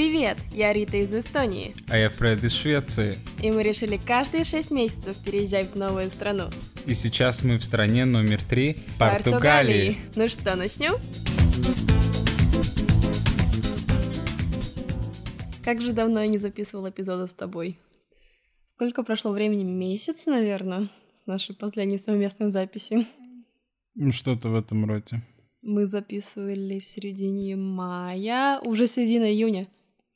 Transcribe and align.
Привет, 0.00 0.38
я 0.52 0.72
Рита 0.72 0.96
из 0.96 1.14
Эстонии. 1.14 1.74
А 1.90 1.98
я 1.98 2.08
Фред 2.08 2.42
из 2.42 2.54
Швеции. 2.54 3.16
И 3.42 3.50
мы 3.50 3.62
решили 3.62 3.98
каждые 3.98 4.44
шесть 4.44 4.70
месяцев 4.70 5.22
переезжать 5.22 5.74
в 5.74 5.76
новую 5.76 6.08
страну. 6.10 6.44
И 6.86 6.94
сейчас 6.94 7.44
мы 7.44 7.58
в 7.58 7.64
стране 7.64 8.06
номер 8.06 8.42
три– 8.42 8.78
Португалии. 8.98 9.98
Ну 10.16 10.26
что, 10.28 10.56
начнем? 10.56 10.94
Как 15.62 15.82
же 15.82 15.92
давно 15.92 16.22
я 16.22 16.28
не 16.28 16.38
записывал 16.38 16.88
эпизоды 16.88 17.28
с 17.28 17.34
тобой. 17.34 17.78
Сколько 18.64 19.02
прошло 19.02 19.32
времени? 19.32 19.64
Месяц, 19.64 20.24
наверное, 20.24 20.88
с 21.12 21.26
нашей 21.26 21.54
последней 21.54 21.98
совместной 21.98 22.50
записи. 22.50 23.06
Ну, 23.94 24.12
Что-то 24.12 24.48
в 24.48 24.54
этом 24.54 24.86
роде. 24.86 25.20
Мы 25.60 25.86
записывали 25.86 26.78
в 26.78 26.86
середине 26.86 27.54
мая, 27.56 28.60
уже 28.60 28.86
середина 28.86 29.30
июня, 29.30 29.68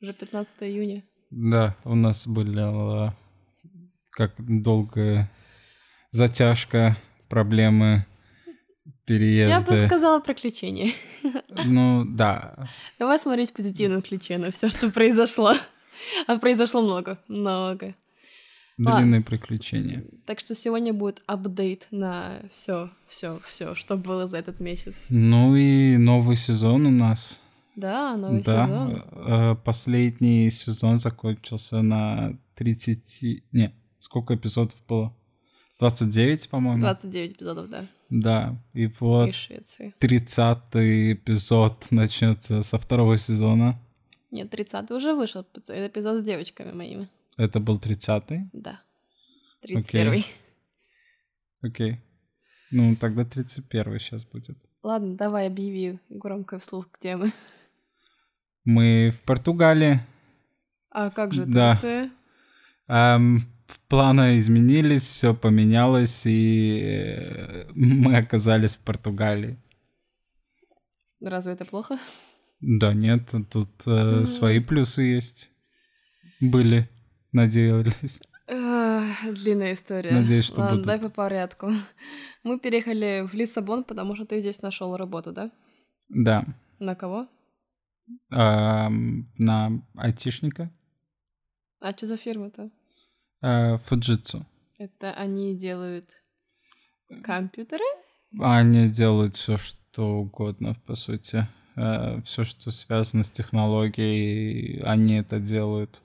уже 0.05 0.13
15 0.13 0.55
июня. 0.61 1.03
Да, 1.31 1.75
у 1.83 1.95
нас 1.95 2.27
была 2.27 3.15
как 4.11 4.33
долгая 4.37 5.29
затяжка, 6.11 6.95
проблемы, 7.27 8.05
Я 8.85 8.93
переезды. 9.05 9.71
бы 9.71 9.85
сказала 9.87 10.19
приключения. 10.19 10.91
Ну, 11.65 12.05
да. 12.05 12.69
Давай 12.99 13.19
смотреть 13.19 13.53
позитивным 13.53 14.01
ключе 14.01 14.37
на 14.37 14.51
все, 14.51 14.69
что 14.69 14.89
произошло. 14.91 15.53
А 16.27 16.37
произошло 16.37 16.81
много, 16.81 17.17
много. 17.27 17.95
Длинные 18.77 19.21
приключения. 19.21 20.03
Так 20.25 20.39
что 20.41 20.53
сегодня 20.53 20.93
будет 20.93 21.21
апдейт 21.27 21.87
на 21.91 22.33
все, 22.51 22.89
все, 23.07 23.39
все, 23.43 23.73
что 23.73 23.95
было 23.95 24.27
за 24.27 24.37
этот 24.37 24.59
месяц. 24.59 24.95
Ну 25.09 25.55
и 25.55 25.97
новый 25.97 26.35
сезон 26.35 26.85
у 26.85 26.91
нас. 26.91 27.41
Да, 27.75 28.15
новый 28.17 28.41
да. 28.41 28.65
сезон. 28.65 29.03
Э, 29.11 29.55
Последний 29.63 30.49
сезон 30.49 30.97
закончился 30.97 31.81
на 31.81 32.37
30... 32.55 33.43
Не, 33.51 33.73
сколько 33.99 34.35
эпизодов 34.35 34.77
было? 34.87 35.15
29, 35.79 36.49
по-моему. 36.49 36.81
29 36.81 37.33
эпизодов, 37.33 37.69
да. 37.69 37.85
Да, 38.09 38.63
и 38.73 38.87
вот 38.99 39.29
Из 39.29 39.35
Швеции. 39.35 39.93
30 39.99 40.57
эпизод 40.73 41.87
начнется 41.91 42.61
со 42.63 42.77
второго 42.77 43.17
сезона. 43.17 43.79
Нет, 44.31 44.49
30 44.49 44.91
уже 44.91 45.13
вышел. 45.13 45.45
Это 45.53 45.87
эпизод 45.87 46.19
с 46.19 46.23
девочками 46.23 46.71
моими. 46.71 47.07
Это 47.37 47.59
был 47.59 47.77
30-й? 47.77 48.49
Да. 48.53 48.79
31 49.61 50.23
Окей. 51.61 52.01
Ну, 52.71 52.95
тогда 52.95 53.25
31 53.25 53.99
сейчас 53.99 54.25
будет. 54.25 54.57
Ладно, 54.83 55.15
давай 55.15 55.47
объяви 55.47 55.99
громко 56.09 56.59
вслух, 56.59 56.87
где 56.97 57.15
мы. 57.15 57.31
Мы 58.65 59.11
в 59.15 59.21
Португалии. 59.21 59.99
А 60.91 61.09
как 61.11 61.33
же 61.33 61.45
Да. 61.45 61.71
Турция? 61.73 62.09
Ам, 62.87 63.45
планы 63.87 64.37
изменились, 64.37 65.03
все 65.03 65.33
поменялось, 65.33 66.25
и 66.25 66.79
э, 66.83 67.65
мы 67.75 68.15
оказались 68.17 68.77
в 68.77 68.83
Португалии. 68.83 69.57
Разве 71.21 71.53
это 71.53 71.65
плохо? 71.65 71.97
Да 72.61 72.93
нет, 72.93 73.31
тут 73.51 73.69
э, 73.87 74.25
свои 74.25 74.59
плюсы 74.59 75.01
есть. 75.03 75.51
Были, 76.39 76.89
надеялись. 77.31 78.21
Эх, 78.47 79.33
Длинная 79.33 79.73
история. 79.73 80.11
Надеюсь, 80.11 80.45
что 80.45 80.61
Ладно, 80.61 80.75
будут. 80.75 80.85
давай 80.85 80.99
по 81.01 81.09
порядку. 81.09 81.71
Мы 82.43 82.59
переехали 82.59 83.25
в 83.27 83.33
Лиссабон, 83.33 83.83
потому 83.83 84.15
что 84.15 84.25
ты 84.25 84.39
здесь 84.39 84.61
нашел 84.61 84.95
работу, 84.97 85.31
да? 85.31 85.49
Да. 86.09 86.45
На 86.79 86.95
кого? 86.95 87.27
На 88.29 89.81
айтишника. 89.97 90.71
А 91.79 91.91
что 91.91 92.05
за 92.05 92.17
фирма-то? 92.17 92.69
Э, 93.41 93.77
Фуджитсу. 93.77 94.45
Это 94.77 95.13
они 95.13 95.55
делают 95.55 96.23
компьютеры? 97.23 97.83
Они 98.39 98.89
делают 98.89 99.35
все, 99.35 99.57
что 99.57 100.19
угодно, 100.19 100.75
по 100.85 100.95
сути. 100.95 101.47
все, 102.23 102.43
что 102.43 102.71
связано 102.71 103.23
с 103.23 103.31
технологией, 103.31 104.81
они 104.81 105.15
это 105.15 105.39
делают. 105.39 106.01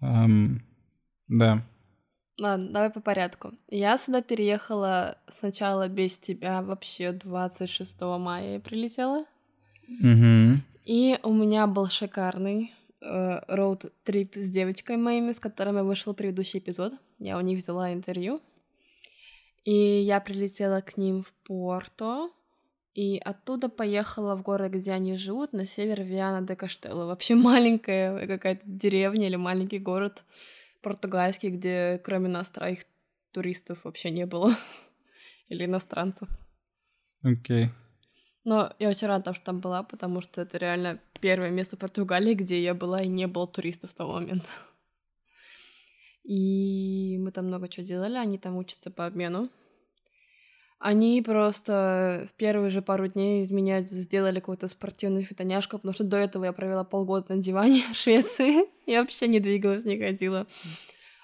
Да. 0.00 1.62
Ладно, 2.40 2.70
давай 2.70 2.90
по 2.90 3.00
порядку. 3.00 3.52
Я 3.68 3.98
сюда 3.98 4.22
переехала 4.22 5.18
сначала 5.28 5.88
без 5.88 6.18
тебя, 6.18 6.62
вообще 6.62 7.12
26 7.12 8.00
мая 8.18 8.54
я 8.54 8.60
прилетела. 8.60 9.24
Мгм. 9.88 10.62
И 10.88 11.18
у 11.22 11.34
меня 11.34 11.66
был 11.66 11.88
шикарный 11.88 12.72
э, 13.02 13.40
роуд-трип 13.46 14.36
с 14.36 14.48
девочкой 14.48 14.96
моими, 14.96 15.32
с 15.32 15.38
которыми 15.38 15.82
вышел 15.82 16.14
предыдущий 16.14 16.60
эпизод. 16.60 16.94
Я 17.18 17.36
у 17.36 17.42
них 17.42 17.58
взяла 17.58 17.92
интервью. 17.92 18.40
И 19.64 19.74
я 19.74 20.18
прилетела 20.18 20.80
к 20.80 20.96
ним 20.96 21.24
в 21.24 21.32
Порто. 21.44 22.30
И 22.94 23.20
оттуда 23.22 23.68
поехала 23.68 24.34
в 24.34 24.42
город, 24.42 24.72
где 24.72 24.92
они 24.92 25.18
живут, 25.18 25.52
на 25.52 25.66
север 25.66 26.00
Виана 26.02 26.40
де 26.46 26.56
Каштелло. 26.56 27.04
Вообще 27.04 27.34
маленькая 27.34 28.26
какая-то 28.26 28.62
деревня 28.64 29.26
или 29.26 29.36
маленький 29.36 29.78
город 29.78 30.24
португальский, 30.80 31.50
где 31.50 32.00
кроме 32.02 32.28
нас 32.28 32.48
троих 32.50 32.86
туристов 33.32 33.84
вообще 33.84 34.08
не 34.10 34.24
было. 34.24 34.56
Или 35.50 35.66
иностранцев. 35.66 36.30
Окей. 37.22 37.68
Но 38.48 38.72
я 38.78 38.88
очень 38.88 39.08
рада, 39.08 39.34
что 39.34 39.44
там 39.44 39.60
была, 39.60 39.82
потому 39.82 40.22
что 40.22 40.40
это 40.40 40.56
реально 40.56 40.98
первое 41.20 41.50
место 41.50 41.76
в 41.76 41.80
Португалии, 41.80 42.32
где 42.32 42.62
я 42.62 42.72
была 42.72 43.02
и 43.02 43.06
не 43.06 43.26
было 43.26 43.46
туристов 43.46 43.90
с 43.90 43.94
того 43.94 44.14
момента. 44.14 44.48
И 46.24 47.18
мы 47.20 47.30
там 47.30 47.48
много 47.48 47.68
чего 47.68 47.84
делали, 47.84 48.16
они 48.16 48.38
там 48.38 48.56
учатся 48.56 48.90
по 48.90 49.04
обмену. 49.04 49.50
Они 50.78 51.20
просто 51.20 52.26
в 52.30 52.32
первые 52.38 52.70
же 52.70 52.80
пару 52.80 53.08
дней 53.08 53.42
из 53.42 53.50
меня 53.50 53.82
сделали 53.82 54.40
какую-то 54.40 54.66
спортивную 54.66 55.26
фитоняшку, 55.26 55.76
потому 55.76 55.92
что 55.92 56.04
до 56.04 56.16
этого 56.16 56.46
я 56.46 56.54
провела 56.54 56.84
полгода 56.84 57.34
на 57.34 57.42
диване 57.42 57.84
в 57.92 57.96
Швеции. 57.96 58.64
Я 58.86 59.02
вообще 59.02 59.28
не 59.28 59.40
двигалась, 59.40 59.84
не 59.84 59.98
ходила. 59.98 60.46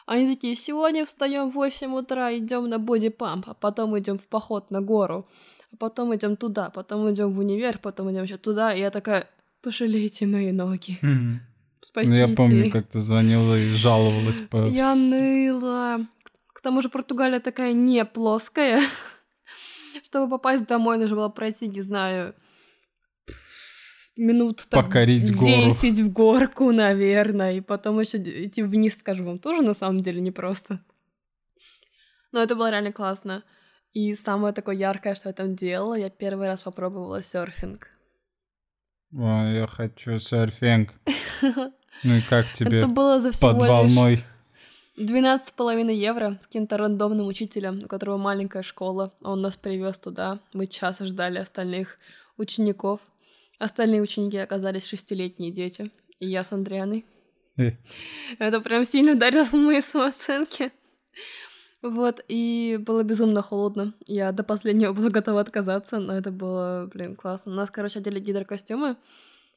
Они 0.04 0.34
такие, 0.34 0.56
сегодня 0.56 1.06
встаем 1.06 1.50
в 1.50 1.54
8 1.54 1.94
утра, 1.94 2.36
идем 2.36 2.68
на 2.68 2.78
бодипамп, 2.78 3.48
а 3.48 3.54
потом 3.54 3.98
идем 3.98 4.18
в 4.18 4.26
поход 4.26 4.70
на 4.70 4.82
гору, 4.82 5.26
потом 5.78 6.14
идем 6.14 6.36
туда, 6.36 6.70
потом 6.70 7.10
идем 7.12 7.32
в 7.32 7.38
универ, 7.38 7.78
потом 7.78 8.10
идем 8.10 8.24
еще 8.24 8.36
туда. 8.36 8.74
И 8.74 8.80
я 8.80 8.90
такая, 8.90 9.28
пожалейте 9.62 10.26
мои 10.26 10.52
ноги. 10.52 10.98
Мгм. 11.02 11.40
Спасите. 11.80 12.12
Ну, 12.12 12.30
я 12.30 12.34
помню, 12.34 12.70
как 12.70 12.88
ты 12.88 13.00
звонила 13.00 13.58
и 13.58 13.66
жаловалась 13.66 14.40
по... 14.40 14.68
Я 14.68 14.94
ныла. 14.94 16.00
К 16.54 16.60
тому 16.60 16.80
же 16.80 16.88
Португалия 16.88 17.40
такая 17.40 17.72
не 17.72 18.04
плоская. 18.04 18.80
Чтобы 20.02 20.30
попасть 20.30 20.66
домой, 20.66 20.98
нужно 20.98 21.16
было 21.16 21.28
пройти, 21.28 21.68
не 21.68 21.82
знаю, 21.82 22.34
минут 24.16 24.66
так 24.70 24.86
Покорить 24.86 25.34
гору. 25.34 25.46
10 25.46 26.00
в 26.00 26.12
горку, 26.12 26.72
наверное, 26.72 27.54
и 27.54 27.60
потом 27.60 28.00
еще 28.00 28.18
идти 28.18 28.62
вниз, 28.62 28.98
скажу 28.98 29.24
вам, 29.24 29.38
тоже 29.38 29.62
на 29.62 29.74
самом 29.74 30.00
деле 30.00 30.20
непросто. 30.20 30.80
Но 32.32 32.42
это 32.42 32.56
было 32.56 32.70
реально 32.70 32.92
классно. 32.92 33.42
И 33.94 34.16
самое 34.16 34.53
такое 34.53 34.75
яркое, 34.75 35.15
что 35.15 35.28
я 35.28 35.32
там 35.32 35.55
делала, 35.55 35.94
я 35.94 36.10
первый 36.10 36.49
раз 36.49 36.62
попробовала 36.62 37.22
серфинг. 37.22 37.88
Ой, 39.12 39.55
я 39.55 39.66
хочу 39.69 40.19
серфинг. 40.19 40.93
Ну 42.03 42.16
и 42.16 42.21
как 42.22 42.53
тебе 42.53 42.78
Это 42.78 42.88
было 42.88 43.21
за 43.21 43.31
всего 43.31 43.53
под 43.53 43.69
волной? 43.69 44.25
12,5 44.99 45.93
евро 45.93 46.38
с 46.43 46.47
каким-то 46.47 46.77
рандомным 46.77 47.28
учителем, 47.28 47.81
у 47.84 47.87
которого 47.87 48.16
маленькая 48.16 48.62
школа. 48.65 49.12
Он 49.22 49.41
нас 49.41 49.56
привез 49.56 49.99
туда. 49.99 50.41
Мы 50.53 50.66
час 50.66 50.99
ждали 50.99 51.38
остальных 51.38 51.99
учеников. 52.37 53.00
Остальные 53.61 54.03
ученики 54.03 54.38
оказались 54.38 54.87
шестилетние 54.87 55.52
дети. 55.52 55.90
И 56.19 56.26
я 56.26 56.43
с 56.43 56.52
Андрианой. 56.52 57.05
Э, 57.56 57.73
Это 58.38 58.61
прям 58.61 58.85
сильно 58.85 59.12
ударило 59.12 59.44
в 59.44 59.52
мои 59.52 59.81
самооценки. 59.81 60.73
Вот, 61.84 62.25
и 62.28 62.78
было 62.81 63.02
безумно 63.02 63.42
холодно. 63.42 63.92
Я 64.06 64.32
до 64.32 64.42
последнего 64.42 64.92
была 64.94 65.10
готова 65.10 65.40
отказаться, 65.42 66.00
но 66.00 66.14
это 66.14 66.31
было, 66.32 66.90
блин, 66.92 67.14
классно. 67.14 67.52
У 67.52 67.54
нас, 67.54 67.70
короче, 67.70 67.98
одели 67.98 68.20
гидрокостюмы. 68.20 68.96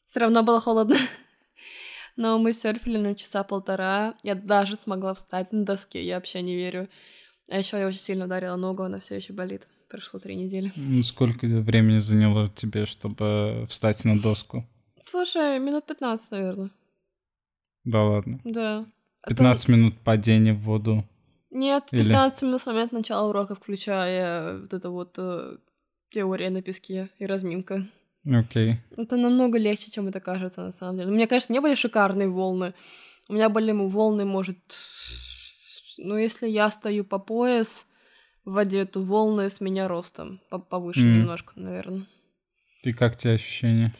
Все 0.05 0.19
равно 0.19 0.43
было 0.43 0.59
холодно. 0.59 0.97
Но 2.17 2.37
мы 2.37 2.51
серфили 2.51 2.97
на 2.97 3.15
часа 3.15 3.43
полтора. 3.43 4.13
Я 4.23 4.35
даже 4.35 4.75
смогла 4.75 5.13
встать 5.13 5.53
на 5.53 5.63
доске, 5.63 6.03
я 6.03 6.15
вообще 6.15 6.41
не 6.41 6.55
верю. 6.55 6.89
А 7.49 7.59
еще 7.59 7.77
я 7.79 7.87
очень 7.87 7.99
сильно 7.99 8.25
ударила 8.25 8.57
ногу, 8.57 8.83
она 8.83 8.99
все 8.99 9.15
еще 9.15 9.31
болит. 9.33 9.67
Прошло 9.89 10.19
три 10.19 10.35
недели. 10.35 10.73
ну, 10.75 11.01
Сколько 11.03 11.45
времени 11.45 11.99
заняло 11.99 12.49
тебе, 12.49 12.85
чтобы 12.85 13.65
встать 13.69 14.03
на 14.03 14.19
доску? 14.19 14.65
Слушай, 14.99 15.59
минут 15.59 15.85
15, 15.85 16.31
наверное. 16.31 16.71
Да 17.85 18.03
ладно. 18.03 18.41
Да. 18.43 18.85
Это- 19.23 19.35
15 19.35 19.67
минут 19.69 19.97
падения 19.99 20.53
в 20.53 20.59
воду. 20.63 21.05
Нет, 21.49 21.85
Или- 21.91 22.03
15 22.03 22.41
минут 22.43 22.61
с 22.61 22.65
момента 22.65 22.95
начала 22.95 23.27
урока, 23.27 23.55
включая 23.55 24.59
вот 24.59 24.73
это 24.73 24.89
вот 24.89 25.15
э, 25.17 25.57
теория 26.09 26.49
на 26.49 26.61
песке 26.61 27.09
и 27.19 27.25
разминка. 27.25 27.85
Окей. 28.29 28.81
Это 28.97 29.15
намного 29.15 29.57
легче, 29.57 29.89
чем 29.89 30.07
это 30.07 30.19
кажется 30.19 30.61
на 30.61 30.71
самом 30.71 30.97
деле. 30.97 31.09
У 31.09 31.13
меня, 31.13 31.27
конечно, 31.27 31.53
не 31.53 31.61
были 31.61 31.75
шикарные 31.75 32.27
волны. 32.27 32.73
У 33.29 33.33
меня 33.33 33.49
были 33.49 33.71
волны, 33.71 34.25
может, 34.25 34.57
ну, 35.97 36.17
если 36.17 36.47
я 36.47 36.69
стою 36.69 37.03
по 37.03 37.19
пояс 37.19 37.87
в 38.45 38.53
воде, 38.53 38.85
то 38.85 39.01
волны 39.01 39.49
с 39.49 39.61
меня 39.61 39.87
ростом. 39.87 40.39
Повыше 40.69 41.01
mm. 41.01 41.19
немножко, 41.19 41.53
наверное. 41.55 42.05
И 42.83 42.93
как 42.93 43.15
тебе 43.17 43.33
ощущения? 43.33 43.93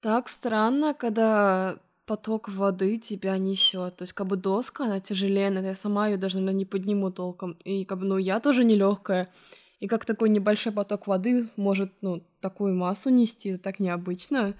Так 0.00 0.28
странно, 0.28 0.94
когда 0.94 1.76
поток 2.10 2.48
воды 2.48 2.98
тебя 2.98 3.38
несет. 3.38 3.94
То 3.94 4.02
есть, 4.02 4.14
как 4.14 4.26
бы 4.26 4.36
доска, 4.36 4.86
она 4.86 4.98
тяжелее, 4.98 5.52
я 5.62 5.74
сама 5.76 6.08
ее 6.08 6.16
даже, 6.16 6.38
наверное, 6.38 6.58
не 6.58 6.64
подниму 6.64 7.12
толком. 7.12 7.52
И 7.64 7.84
как 7.84 8.00
бы, 8.00 8.04
ну, 8.04 8.18
я 8.18 8.40
тоже 8.40 8.64
нелегкая. 8.64 9.28
И 9.78 9.86
как 9.86 10.04
такой 10.04 10.28
небольшой 10.28 10.72
поток 10.72 11.06
воды 11.06 11.48
может, 11.54 11.92
ну, 12.00 12.20
такую 12.40 12.74
массу 12.74 13.10
нести, 13.10 13.50
это 13.50 13.62
так 13.62 13.78
необычно. 13.78 14.54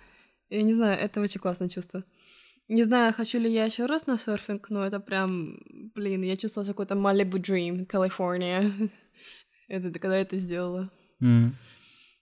Я 0.49 0.63
не 0.63 0.75
знаю, 0.75 0.97
это 0.97 1.21
очень 1.21 1.41
классное 1.41 1.69
чувство. 1.69 2.05
Не 2.69 2.85
знаю, 2.85 3.13
хочу 3.13 3.41
ли 3.41 3.53
я 3.53 3.65
еще 3.65 3.87
раз 3.87 4.07
на 4.07 4.17
серфинг, 4.17 4.71
но 4.71 4.87
это 4.87 5.01
прям, 5.01 5.59
блин, 5.97 6.23
я 6.23 6.37
чувствовала 6.37 6.69
какой-то 6.69 6.95
Malibu 6.95 7.41
Dream, 7.41 7.85
Калифорния. 7.85 8.71
это 9.69 9.99
когда 9.99 10.15
я 10.15 10.23
это 10.23 10.37
сделала. 10.37 10.89
Mm. 11.21 11.51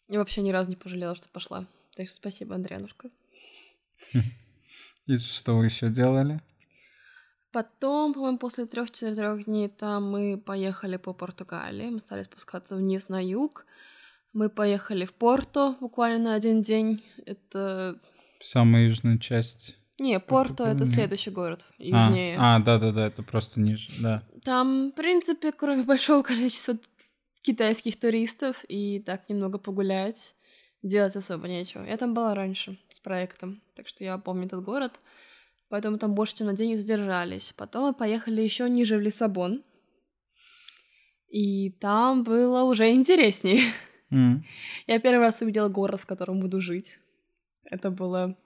И 0.08 0.16
вообще 0.16 0.40
ни 0.40 0.52
разу 0.52 0.70
не 0.70 0.76
пожалела, 0.76 1.14
что 1.14 1.28
пошла. 1.28 1.66
Так 1.96 2.06
что 2.06 2.16
спасибо, 2.16 2.54
Андрианушка. 2.54 3.10
И 5.08 5.16
что 5.16 5.56
вы 5.56 5.64
еще 5.64 5.88
делали? 5.88 6.40
Потом, 7.50 8.12
по-моему, 8.12 8.36
после 8.36 8.66
трех-четырех 8.66 9.46
дней 9.46 9.68
там 9.68 10.10
мы 10.10 10.36
поехали 10.36 10.98
по 10.98 11.14
Португалии. 11.14 11.88
Мы 11.88 12.00
стали 12.00 12.22
спускаться 12.24 12.76
вниз 12.76 13.08
на 13.08 13.24
юг. 13.24 13.64
Мы 14.34 14.50
поехали 14.50 15.06
в 15.06 15.14
Порто 15.14 15.76
буквально 15.80 16.24
на 16.24 16.34
один 16.34 16.60
день. 16.60 17.02
Это... 17.24 17.98
Самая 18.40 18.84
южная 18.84 19.16
часть. 19.16 19.78
Не, 19.98 20.20
Порто— 20.20 20.64
это 20.66 20.86
следующий 20.86 21.30
город, 21.30 21.66
южнее. 21.78 22.36
А, 22.38 22.60
да-да-да, 22.60 23.06
это 23.06 23.22
просто 23.22 23.60
ниже, 23.60 23.90
да. 24.00 24.22
Там, 24.44 24.90
в 24.90 24.94
принципе, 24.94 25.50
кроме 25.52 25.82
большого 25.84 26.22
количества 26.22 26.78
китайских 27.42 27.98
туристов 27.98 28.64
и 28.68 29.00
так 29.00 29.28
немного 29.30 29.58
погулять, 29.58 30.36
делать 30.82 31.16
особо 31.16 31.48
нечего. 31.48 31.84
Я 31.84 31.96
там 31.96 32.14
была 32.14 32.34
раньше 32.34 32.76
с 32.88 33.00
проектом, 33.00 33.60
так 33.74 33.88
что 33.88 34.04
я 34.04 34.18
помню 34.18 34.46
этот 34.46 34.62
город, 34.62 35.00
поэтому 35.68 35.98
там 35.98 36.14
больше, 36.14 36.36
чем 36.36 36.46
на 36.46 36.54
день 36.54 36.76
задержались. 36.76 37.52
Потом 37.56 37.84
мы 37.84 37.94
поехали 37.94 38.40
еще 38.40 38.68
ниже 38.68 38.96
в 38.96 39.00
Лиссабон, 39.00 39.62
и 41.28 41.70
там 41.70 42.24
было 42.24 42.62
уже 42.62 42.90
интереснее. 42.90 43.60
Mm. 44.10 44.40
Я 44.86 44.98
первый 45.00 45.20
раз 45.20 45.42
увидела 45.42 45.68
город, 45.68 46.00
в 46.00 46.06
котором 46.06 46.40
буду 46.40 46.60
жить. 46.60 46.98
Это 47.64 47.90
было 47.90 48.36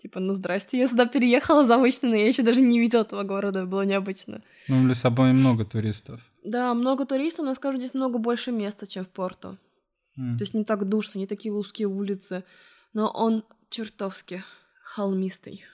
типа, 0.00 0.20
ну 0.20 0.34
здрасте, 0.34 0.78
я 0.78 0.88
сюда 0.88 1.06
переехала 1.06 1.64
заочно, 1.64 2.08
но 2.08 2.16
я 2.16 2.26
еще 2.26 2.42
даже 2.42 2.60
не 2.60 2.78
видела 2.78 3.02
этого 3.02 3.22
города, 3.22 3.66
было 3.66 3.82
необычно. 3.82 4.42
Ну, 4.68 4.82
в 4.82 4.86
Лиссабоне 4.86 5.32
много 5.32 5.64
туристов. 5.64 6.20
Да, 6.44 6.74
много 6.74 7.04
туристов, 7.04 7.44
но 7.44 7.54
скажу, 7.54 7.78
здесь 7.78 7.94
много 7.94 8.18
больше 8.18 8.50
места, 8.50 8.86
чем 8.86 9.04
в 9.04 9.08
Порту. 9.08 9.58
Mm. 10.20 10.32
То 10.32 10.40
есть 10.40 10.54
не 10.54 10.64
так 10.64 10.84
душно, 10.84 11.18
не 11.18 11.26
такие 11.26 11.52
узкие 11.52 11.88
улицы, 11.88 12.44
но 12.92 13.10
он 13.10 13.44
чертовски 13.70 14.42
холмистый. 14.82 15.64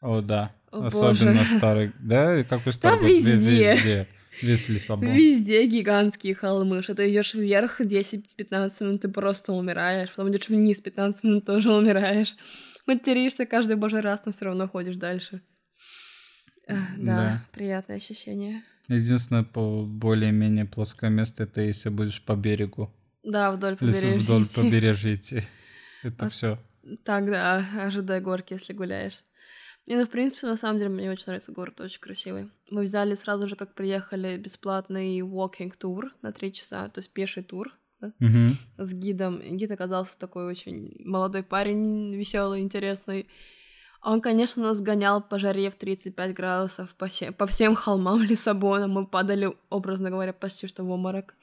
О, 0.00 0.20
да. 0.20 0.54
О, 0.70 0.86
Особенно 0.86 1.32
боже. 1.32 1.44
старый. 1.44 1.92
Да, 1.98 2.44
какой 2.44 2.72
старый? 2.72 3.00
Да, 3.00 3.06
везде. 3.08 3.74
везде. 3.74 4.08
Весь 4.42 4.68
Лиссабон. 4.68 5.08
Везде 5.08 5.66
гигантские 5.66 6.34
холмы. 6.34 6.82
Что 6.82 6.94
ты 6.94 7.10
идешь 7.10 7.32
вверх 7.32 7.80
10-15 7.80 8.84
минут, 8.84 9.00
ты 9.00 9.08
просто 9.08 9.54
умираешь. 9.54 10.10
Потом 10.10 10.30
идешь 10.30 10.48
вниз 10.48 10.82
15 10.82 11.24
минут, 11.24 11.46
тоже 11.46 11.72
умираешь. 11.72 12.36
Материшься 12.86 13.46
каждый 13.46 13.76
божий 13.76 14.00
раз, 14.00 14.22
но 14.26 14.32
все 14.32 14.44
равно 14.44 14.68
ходишь 14.68 14.96
дальше. 14.96 15.40
Да, 16.68 16.76
да, 16.98 17.44
приятное 17.52 17.96
ощущение. 17.96 18.62
Единственное, 18.88 19.44
по 19.44 19.84
более-менее 19.84 20.66
плоское 20.66 21.10
место, 21.10 21.44
это 21.44 21.62
если 21.62 21.88
будешь 21.88 22.22
по 22.22 22.34
берегу. 22.34 22.92
Да, 23.26 23.52
вдоль 23.52 23.76
побережья. 23.76 24.08
Если 24.10 24.24
вдоль 24.24 24.46
побережья 24.46 25.14
идти. 25.14 25.42
Это 26.02 26.26
а, 26.26 26.28
все. 26.28 26.58
Так, 27.04 27.26
да, 27.26 27.64
ожидай 27.82 28.20
горки, 28.20 28.52
если 28.52 28.72
гуляешь. 28.72 29.20
И, 29.86 29.94
ну, 29.94 30.04
в 30.04 30.10
принципе, 30.10 30.46
на 30.46 30.56
самом 30.56 30.78
деле, 30.78 30.90
мне 30.90 31.10
очень 31.10 31.24
нравится 31.26 31.52
город, 31.52 31.80
очень 31.80 32.00
красивый. 32.00 32.50
Мы 32.70 32.82
взяли 32.82 33.14
сразу 33.14 33.46
же, 33.46 33.56
как 33.56 33.74
приехали, 33.74 34.36
бесплатный 34.36 35.20
walking 35.20 35.72
тур 35.76 36.12
на 36.22 36.32
три 36.32 36.52
часа, 36.52 36.88
то 36.88 37.00
есть 37.00 37.10
пеший 37.10 37.42
тур 37.42 37.72
да? 38.00 38.12
угу. 38.20 38.56
с 38.78 38.92
гидом. 38.92 39.36
И 39.36 39.54
гид 39.54 39.70
оказался 39.70 40.18
такой 40.18 40.46
очень 40.46 40.92
молодой 41.04 41.42
парень, 41.42 42.14
веселый, 42.14 42.60
интересный. 42.60 43.28
Он, 44.02 44.20
конечно, 44.20 44.62
нас 44.62 44.80
гонял 44.80 45.20
по 45.20 45.38
жаре 45.38 45.70
в 45.70 45.76
35 45.76 46.34
градусов 46.34 46.94
по, 46.94 47.06
всем, 47.06 47.34
по 47.34 47.46
всем 47.46 47.74
холмам 47.74 48.22
Лиссабона. 48.28 48.86
Мы 48.86 49.06
падали, 49.06 49.52
образно 49.70 50.10
говоря, 50.10 50.32
почти 50.32 50.66
что 50.66 50.84
в 50.84 50.90
обморок. 50.90 51.34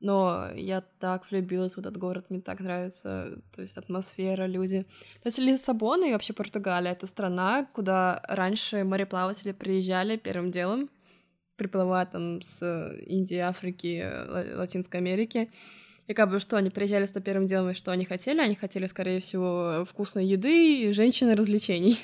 Но 0.00 0.48
я 0.54 0.82
так 0.98 1.30
влюбилась 1.30 1.74
в 1.74 1.78
этот 1.78 1.96
город, 1.96 2.26
мне 2.28 2.40
так 2.40 2.60
нравится, 2.60 3.38
то 3.54 3.62
есть 3.62 3.78
атмосфера, 3.78 4.46
люди. 4.46 4.82
То 5.22 5.28
есть 5.28 5.38
Лиссабон 5.38 6.04
и 6.04 6.12
вообще 6.12 6.34
Португалия— 6.34 6.92
это 6.92 7.06
страна, 7.06 7.66
куда 7.72 8.22
раньше 8.28 8.84
мореплаватели 8.84 9.52
приезжали 9.52 10.16
первым 10.16 10.50
делом, 10.50 10.90
приплывая 11.56 12.04
там 12.04 12.42
с 12.42 12.92
Индии, 13.06 13.38
Африки, 13.38 14.06
Латинской 14.54 15.00
Америки. 15.00 15.50
И 16.08 16.14
как 16.14 16.30
бы 16.30 16.40
что, 16.40 16.58
они 16.58 16.68
приезжали 16.68 17.06
сюда 17.06 17.20
первым 17.22 17.46
делом, 17.46 17.70
и 17.70 17.74
что 17.74 17.90
они 17.90 18.04
хотели? 18.04 18.40
Они 18.40 18.54
хотели, 18.54 18.86
скорее 18.86 19.18
всего, 19.20 19.86
вкусной 19.88 20.26
еды 20.26 20.82
и 20.82 20.92
женщины 20.92 21.34
развлечений. 21.34 21.98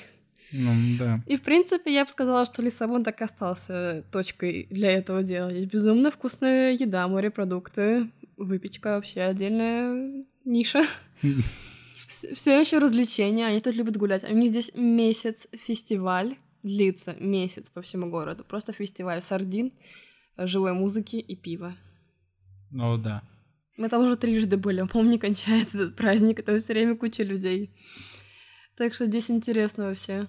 Ну, 0.53 0.95
да. 0.99 1.23
И, 1.25 1.35
в 1.35 1.41
принципе, 1.41 1.91
я 1.91 2.05
бы 2.05 2.11
сказала, 2.11 2.45
что 2.45 2.61
Лиссабон 2.61 3.03
так 3.03 3.19
и 3.21 3.23
остался 3.23 4.05
точкой 4.11 4.67
для 4.69 4.91
этого 4.91 5.23
дела. 5.23 5.51
Здесь 5.51 5.65
безумно 5.65 6.11
вкусная 6.11 6.73
еда, 6.73 7.07
морепродукты, 7.07 8.11
выпечка 8.37 8.95
вообще 8.95 9.21
отдельная 9.21 10.25
ниша. 10.45 10.83
Все 11.95 12.59
еще 12.59 12.77
развлечения, 12.77 13.47
они 13.47 13.61
тут 13.61 13.75
любят 13.75 13.97
гулять. 13.97 14.29
У 14.29 14.35
них 14.35 14.51
здесь 14.51 14.71
месяц 14.75 15.47
фестиваль 15.53 16.35
длится, 16.61 17.15
месяц 17.19 17.71
по 17.71 17.81
всему 17.81 18.11
городу. 18.11 18.43
Просто 18.43 18.73
фестиваль 18.73 19.23
сардин, 19.23 19.73
живой 20.37 20.73
музыки 20.73 21.15
и 21.15 21.35
пива. 21.35 21.73
О, 22.79 22.97
да. 22.97 23.23
Мы 23.77 23.89
там 23.89 24.03
уже 24.03 24.15
трижды 24.17 24.57
были, 24.57 24.85
помню, 24.87 25.13
не 25.13 25.17
кончается 25.17 25.79
этот 25.79 25.95
праздник, 25.95 26.39
это 26.39 26.59
все 26.59 26.73
время 26.73 26.95
куча 26.95 27.23
людей. 27.23 27.71
Так 28.77 28.93
что 28.93 29.07
здесь 29.07 29.31
интересно 29.31 29.85
вообще. 29.85 30.27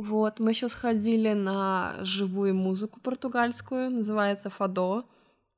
Вот, 0.00 0.40
мы 0.40 0.52
еще 0.52 0.70
сходили 0.70 1.34
на 1.34 1.94
живую 2.00 2.54
музыку 2.54 3.00
португальскую, 3.00 3.90
называется 3.90 4.48
Фадо. 4.48 5.04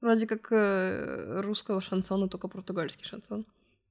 Вроде 0.00 0.26
как 0.26 0.50
э, 0.50 1.40
русского 1.42 1.80
шансона, 1.80 2.28
только 2.28 2.48
португальский 2.48 3.04
шансон 3.04 3.44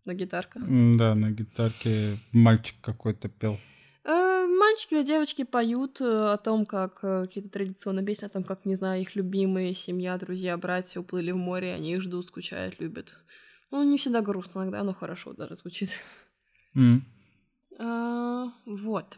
на 0.04 0.14
гитарках. 0.14 0.64
Да, 0.98 1.16
на 1.16 1.32
гитарке 1.32 2.20
мальчик 2.34 2.76
какой-то 2.82 3.30
пел. 3.30 3.58
Э, 4.04 4.46
мальчики 4.46 4.96
или 4.96 5.04
девочки 5.04 5.46
поют 5.46 6.02
э, 6.02 6.34
о 6.34 6.36
том, 6.36 6.66
как 6.66 7.00
какие-то 7.00 7.50
традиционные 7.50 8.06
песни, 8.06 8.26
о 8.26 8.30
том, 8.30 8.44
как, 8.44 8.66
не 8.66 8.76
знаю, 8.76 9.02
их 9.02 9.16
любимые, 9.16 9.74
семья, 9.74 10.18
друзья, 10.18 10.58
братья 10.58 11.00
уплыли 11.00 11.32
в 11.32 11.38
море, 11.38 11.74
они 11.74 11.94
их 11.94 12.02
ждут, 12.02 12.28
скучают, 12.28 12.78
любят. 12.82 13.18
Ну, 13.72 13.84
не 13.84 13.98
всегда 13.98 14.20
грустно, 14.20 14.60
иногда 14.60 14.82
оно 14.82 14.94
хорошо 14.94 15.32
даже 15.32 15.56
звучит. 15.56 16.04
Mm. 16.76 17.00
А, 17.80 18.52
вот. 18.66 19.18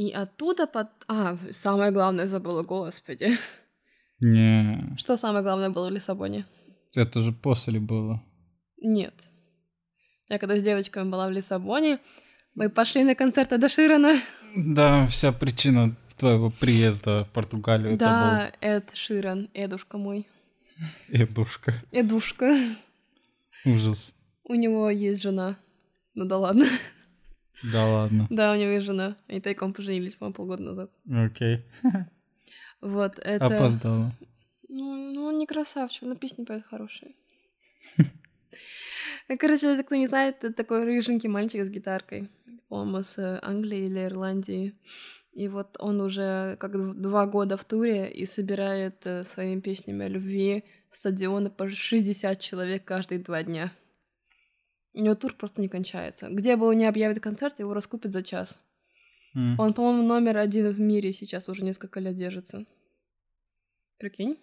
И 0.00 0.12
оттуда 0.12 0.66
под... 0.66 0.86
А, 1.08 1.36
самое 1.52 1.90
главное 1.90 2.26
забыла, 2.26 2.62
господи. 2.62 3.36
Не. 4.20 4.94
Что 4.96 5.18
самое 5.18 5.44
главное 5.44 5.68
было 5.68 5.90
в 5.90 5.92
Лиссабоне? 5.92 6.46
Это 6.94 7.20
же 7.20 7.32
после 7.32 7.80
было. 7.80 8.22
Нет. 8.78 9.12
Я 10.30 10.38
когда 10.38 10.56
с 10.56 10.62
девочками 10.62 11.10
была 11.10 11.28
в 11.28 11.32
Лиссабоне, 11.32 11.98
мы 12.54 12.70
пошли 12.70 13.04
на 13.04 13.14
концерт 13.14 13.52
Эда 13.52 13.68
Ширана. 13.68 14.14
Да, 14.56 15.06
вся 15.06 15.32
причина 15.32 15.94
твоего 16.16 16.48
приезда 16.48 17.24
в 17.24 17.32
Португалию 17.32 17.98
да, 17.98 18.46
это 18.46 18.66
был... 18.66 18.68
Эд 18.70 18.90
Ширан, 18.94 19.50
Эдушка 19.52 19.98
мой. 19.98 20.26
Эдушка. 21.08 21.74
Эдушка. 21.92 22.56
Ужас. 23.66 24.14
У 24.44 24.54
него 24.54 24.88
есть 24.88 25.20
жена. 25.20 25.56
Ну 26.14 26.24
да 26.24 26.38
ладно. 26.38 26.64
Да 27.62 27.86
ладно. 27.86 28.26
Да, 28.30 28.52
у 28.52 28.56
него 28.56 28.70
есть 28.70 28.86
жена. 28.86 29.16
Они 29.28 29.40
тайком 29.40 29.72
поженились, 29.72 30.16
по-моему, 30.16 30.34
полгода 30.34 30.62
назад. 30.62 30.90
Окей. 31.10 31.64
Вот, 32.80 33.18
это... 33.18 33.44
Опоздала. 33.44 34.12
Ну, 34.68 35.12
ну, 35.12 35.24
он 35.24 35.36
не 35.36 35.46
красавчик, 35.46 36.02
но 36.04 36.14
песни 36.14 36.44
поет 36.44 36.64
хорошие. 36.64 37.12
Короче, 39.38 39.74
это 39.74 39.82
кто 39.82 39.96
не 39.96 40.06
знает, 40.06 40.42
это 40.44 40.54
такой 40.54 40.84
рыженький 40.84 41.28
мальчик 41.28 41.62
с 41.62 41.68
гитаркой 41.68 42.30
по-моему, 42.70 43.02
с 43.02 43.40
Англии 43.42 43.86
или 43.86 44.04
Ирландии. 44.04 44.74
И 45.32 45.48
вот 45.48 45.76
он 45.80 46.00
уже 46.00 46.56
как 46.58 47.00
два 47.00 47.26
года 47.26 47.56
в 47.56 47.64
туре 47.64 48.10
и 48.10 48.24
собирает 48.26 49.04
э, 49.04 49.24
своими 49.24 49.60
песнями 49.60 50.06
о 50.06 50.08
любви 50.08 50.64
стадионы 50.90 51.50
по 51.50 51.68
60 51.68 52.38
человек 52.38 52.84
каждые 52.84 53.18
два 53.20 53.42
дня. 53.42 53.70
У 54.92 55.00
него 55.00 55.14
тур 55.14 55.34
просто 55.34 55.60
не 55.60 55.68
кончается. 55.68 56.28
Где 56.30 56.56
бы 56.56 56.66
он 56.66 56.78
не 56.78 56.84
объявит 56.84 57.20
концерт, 57.20 57.60
его 57.60 57.74
раскупят 57.74 58.12
за 58.12 58.22
час. 58.22 58.58
Mm. 59.36 59.54
Он, 59.58 59.72
по-моему, 59.72 60.02
номер 60.02 60.38
один 60.38 60.68
в 60.70 60.80
мире 60.80 61.12
сейчас 61.12 61.48
уже 61.48 61.64
несколько 61.64 62.00
лет 62.00 62.16
держится. 62.16 62.64
Прикинь? 63.98 64.38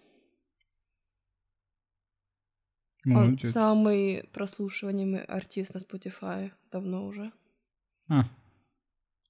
Он 3.06 3.38
самый 3.38 4.28
прослушиваемый 4.32 5.22
артист 5.22 5.74
на 5.74 5.78
Spotify 5.78 6.50
давно 6.70 7.06
уже. 7.06 7.32
А. 8.08 8.24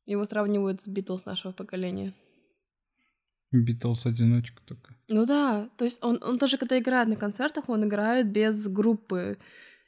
Его 0.07 0.25
сравнивают 0.25 0.81
с 0.81 0.89
Битлз 0.89 1.27
нашего 1.27 1.53
поколения. 1.53 2.15
Битлз 3.51 4.07
одиночка 4.07 4.63
только. 4.67 4.95
Ну 5.09 5.27
да, 5.27 5.71
то 5.77 5.85
есть 5.85 6.05
он, 6.05 6.19
он 6.23 6.39
даже 6.39 6.59
когда 6.59 6.79
играет 6.79 7.09
на 7.09 7.17
концертах, 7.17 7.69
он 7.69 7.85
играет 7.85 8.31
без 8.31 8.69
группы, 8.69 9.39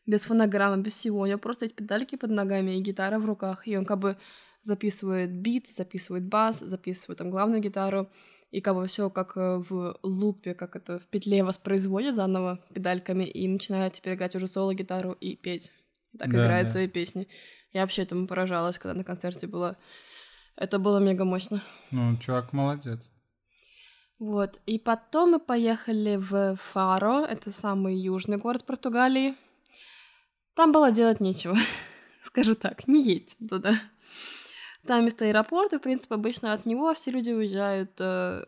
без 0.07 0.23
фонограммы, 0.23 0.83
без 0.83 0.95
всего. 0.95 1.21
У 1.21 1.27
него 1.27 1.39
просто 1.39 1.67
эти 1.67 1.73
педальки 1.73 2.17
под 2.17 2.31
ногами 2.31 2.73
и 2.73 2.81
гитара 2.81 3.19
в 3.19 3.25
руках. 3.25 3.67
И 3.67 3.77
он 3.77 3.85
как 3.85 3.99
бы 3.99 4.17
записывает 4.63 5.31
бит, 5.31 5.69
записывает 5.69 6.25
бас, 6.25 6.61
записывает 6.61 7.19
там 7.19 7.31
главную 7.31 7.61
гитару. 7.61 8.09
И 8.51 8.61
как 8.61 8.75
бы 8.75 8.87
все 8.87 9.11
как 9.11 9.37
э, 9.37 9.63
в 9.69 9.97
лупе, 10.03 10.55
как 10.55 10.75
это 10.75 10.99
в 10.99 11.07
петле 11.07 11.45
воспроизводит 11.45 12.17
заново 12.17 12.59
педальками 12.75 13.23
и 13.25 13.47
начинает 13.47 13.93
теперь 13.93 14.15
играть 14.15 14.35
уже 14.35 14.49
соло-гитару 14.49 15.13
и 15.13 15.37
петь. 15.37 15.73
И 16.13 16.19
так 16.19 16.31
да, 16.31 16.43
играет 16.43 16.67
да. 16.67 16.73
свои 16.73 16.89
песни. 16.89 17.29
Я 17.73 17.83
вообще 17.83 18.03
этому 18.03 18.27
поражалась, 18.27 18.79
когда 18.79 18.95
на 18.95 19.05
концерте 19.05 19.47
была. 19.47 19.77
Это 20.57 20.81
было 20.81 20.99
мега 20.99 21.25
мощно. 21.25 21.63
Ну, 21.93 22.17
чувак 22.17 22.53
молодец. 22.53 23.11
Вот. 24.19 24.61
И 24.67 24.79
потом 24.79 25.31
мы 25.31 25.39
поехали 25.39 26.17
в 26.17 26.57
Фаро, 26.57 27.25
это 27.25 27.53
самый 27.53 27.97
южный 27.97 28.37
город 28.37 28.67
Португалии. 28.67 29.35
Там 30.61 30.73
было 30.73 30.93
делать 30.93 31.21
нечего. 31.21 31.57
Скажу 32.23 32.55
так, 32.55 32.87
не 32.87 33.03
едьте 33.03 33.35
туда. 33.49 33.81
Там 34.87 35.05
место 35.07 35.25
аэропорта, 35.25 35.79
в 35.79 35.83
принципе, 35.83 36.17
обычно 36.17 36.53
от 36.53 36.67
него 36.67 36.93
все 36.93 37.11
люди 37.11 37.31
уезжают 37.31 37.93
э, 37.99 38.45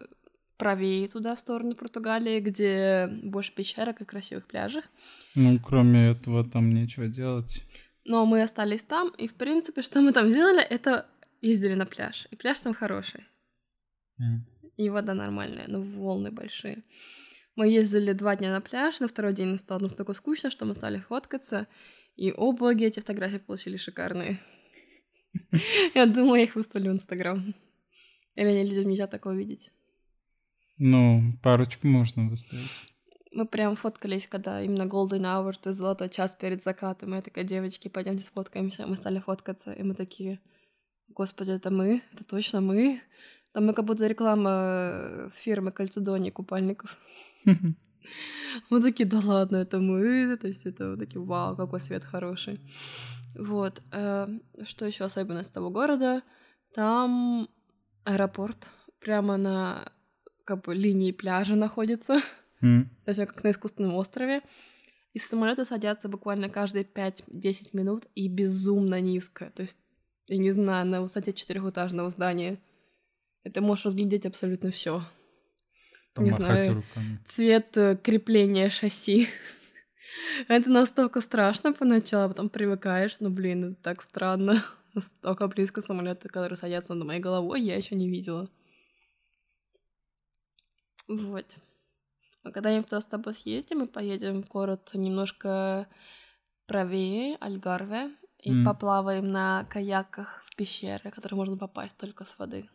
правее 0.58 1.08
туда, 1.08 1.34
в 1.34 1.40
сторону 1.40 1.74
Португалии, 1.74 2.40
где 2.40 3.08
больше 3.22 3.54
пещерок 3.54 4.02
и 4.02 4.04
красивых 4.04 4.46
пляжей. 4.46 4.82
Ну, 5.36 5.58
кроме 5.58 6.10
этого, 6.10 6.44
там 6.44 6.74
нечего 6.74 7.06
делать. 7.06 7.64
Но 8.04 8.26
мы 8.26 8.42
остались 8.42 8.82
там, 8.82 9.08
и, 9.16 9.26
в 9.26 9.32
принципе, 9.32 9.80
что 9.80 10.02
мы 10.02 10.12
там 10.12 10.28
сделали, 10.28 10.62
это 10.62 11.06
ездили 11.40 11.72
на 11.72 11.86
пляж. 11.86 12.28
И 12.30 12.36
пляж 12.36 12.60
там 12.60 12.74
хороший. 12.74 13.24
Mm. 14.20 14.40
И 14.76 14.90
вода 14.90 15.14
нормальная, 15.14 15.64
но 15.66 15.80
волны 15.80 16.30
большие. 16.30 16.82
Мы 17.54 17.68
ездили 17.68 18.12
два 18.12 18.34
дня 18.36 18.50
на 18.50 18.60
пляж, 18.60 19.00
на 19.00 19.08
второй 19.08 19.32
день 19.34 19.48
нам 19.48 19.58
стало 19.58 19.80
настолько 19.80 20.14
скучно, 20.14 20.50
что 20.50 20.64
мы 20.64 20.74
стали 20.74 20.98
фоткаться, 20.98 21.66
и, 22.16 22.32
о 22.32 22.52
боги, 22.52 22.84
эти 22.84 23.00
фотографии 23.00 23.38
получили 23.38 23.76
шикарные. 23.76 24.38
Я 25.94 26.06
думаю, 26.06 26.36
я 26.36 26.44
их 26.44 26.56
выставлю 26.56 26.90
в 26.90 26.94
Инстаграм. 26.94 27.54
Или 28.34 28.62
людям 28.62 28.88
нельзя 28.88 29.06
такого 29.06 29.34
видеть. 29.34 29.72
Ну, 30.78 31.38
парочку 31.42 31.86
можно 31.86 32.28
выставить. 32.28 32.86
Мы 33.32 33.46
прям 33.46 33.76
фоткались, 33.76 34.26
когда 34.26 34.60
именно 34.62 34.82
Golden 34.82 35.22
Hour, 35.22 35.54
то 35.60 35.70
есть 35.70 35.78
золотой 35.78 36.10
час 36.10 36.34
перед 36.34 36.62
закатом. 36.62 37.12
И 37.12 37.16
я 37.16 37.22
такая, 37.22 37.44
девочки, 37.44 37.88
пойдемте 37.88 38.24
сфоткаемся. 38.24 38.86
Мы 38.86 38.96
стали 38.96 39.18
фоткаться, 39.20 39.72
и 39.72 39.82
мы 39.82 39.94
такие, 39.94 40.38
господи, 41.08 41.52
это 41.52 41.70
мы? 41.70 42.02
Это 42.12 42.24
точно 42.24 42.60
мы? 42.60 43.00
Там 43.52 43.66
мы 43.66 43.74
как 43.74 43.84
будто 43.84 44.06
реклама 44.06 44.50
э, 44.94 45.30
фирмы 45.34 45.72
Кальцедони 45.72 46.30
купальников. 46.30 46.98
Мы 48.70 48.82
такие, 48.82 49.08
да 49.08 49.20
ладно, 49.22 49.56
это 49.56 49.80
мы, 49.80 50.36
то 50.36 50.48
есть 50.48 50.66
это 50.66 50.90
вот 50.90 50.98
такие, 50.98 51.22
вау, 51.22 51.56
какой 51.56 51.80
свет 51.80 52.04
хороший. 52.04 52.60
Вот. 53.34 53.82
Э, 53.92 54.26
что 54.64 54.86
еще 54.86 55.04
особенность 55.04 55.52
того 55.52 55.70
города? 55.70 56.22
Там 56.74 57.48
аэропорт 58.04 58.70
прямо 59.00 59.36
на 59.36 59.84
как 60.44 60.62
бы 60.64 60.74
линии 60.74 61.12
пляжа 61.12 61.56
находится. 61.56 62.20
Mm. 62.62 62.84
То 63.04 63.10
есть 63.10 63.18
как 63.18 63.42
на 63.42 63.50
искусственном 63.50 63.96
острове. 63.96 64.40
И 65.14 65.18
самолеты 65.18 65.64
садятся 65.64 66.08
буквально 66.08 66.48
каждые 66.48 66.84
5-10 66.84 67.70
минут 67.72 68.06
и 68.14 68.28
безумно 68.28 69.00
низко. 69.00 69.50
То 69.56 69.62
есть, 69.62 69.78
я 70.28 70.36
не 70.36 70.52
знаю, 70.52 70.86
на 70.86 71.02
высоте 71.02 71.32
четырехэтажного 71.32 72.08
здания. 72.10 72.58
Это 73.42 73.62
можешь 73.62 73.86
разглядеть 73.86 74.26
абсолютно 74.26 74.70
все. 74.70 75.02
Не 76.16 76.32
знаю, 76.32 76.74
руками. 76.74 77.18
цвет 77.26 77.76
э, 77.76 77.96
крепления 77.96 78.68
шасси. 78.68 79.28
это 80.48 80.68
настолько 80.70 81.20
страшно 81.20 81.72
поначалу, 81.72 82.26
а 82.26 82.28
потом 82.28 82.48
привыкаешь. 82.48 83.16
Ну, 83.20 83.30
блин, 83.30 83.72
это 83.72 83.82
так 83.82 84.02
странно. 84.02 84.62
Настолько 84.94 85.48
близко 85.48 85.80
самолеты, 85.80 86.28
которые 86.28 86.56
садятся 86.56 86.92
над 86.92 87.06
моей 87.06 87.20
головой, 87.20 87.62
я 87.62 87.76
еще 87.76 87.94
не 87.94 88.10
видела. 88.10 88.50
Вот. 91.08 91.56
А 92.42 92.50
когда-нибудь 92.50 92.88
туда 92.88 93.00
с 93.00 93.06
тобой 93.06 93.32
съездим 93.32 93.84
и 93.84 93.86
поедем 93.86 94.42
в 94.42 94.48
город 94.48 94.90
немножко 94.94 95.86
правее, 96.66 97.36
Альгарве, 97.40 98.10
и 98.42 98.52
mm. 98.52 98.64
поплаваем 98.64 99.30
на 99.30 99.64
каяках 99.70 100.42
в 100.44 100.56
пещеры, 100.56 101.10
в 101.10 101.14
которые 101.14 101.36
можно 101.36 101.56
попасть 101.56 101.96
только 101.96 102.24
с 102.24 102.38
воды. 102.38 102.68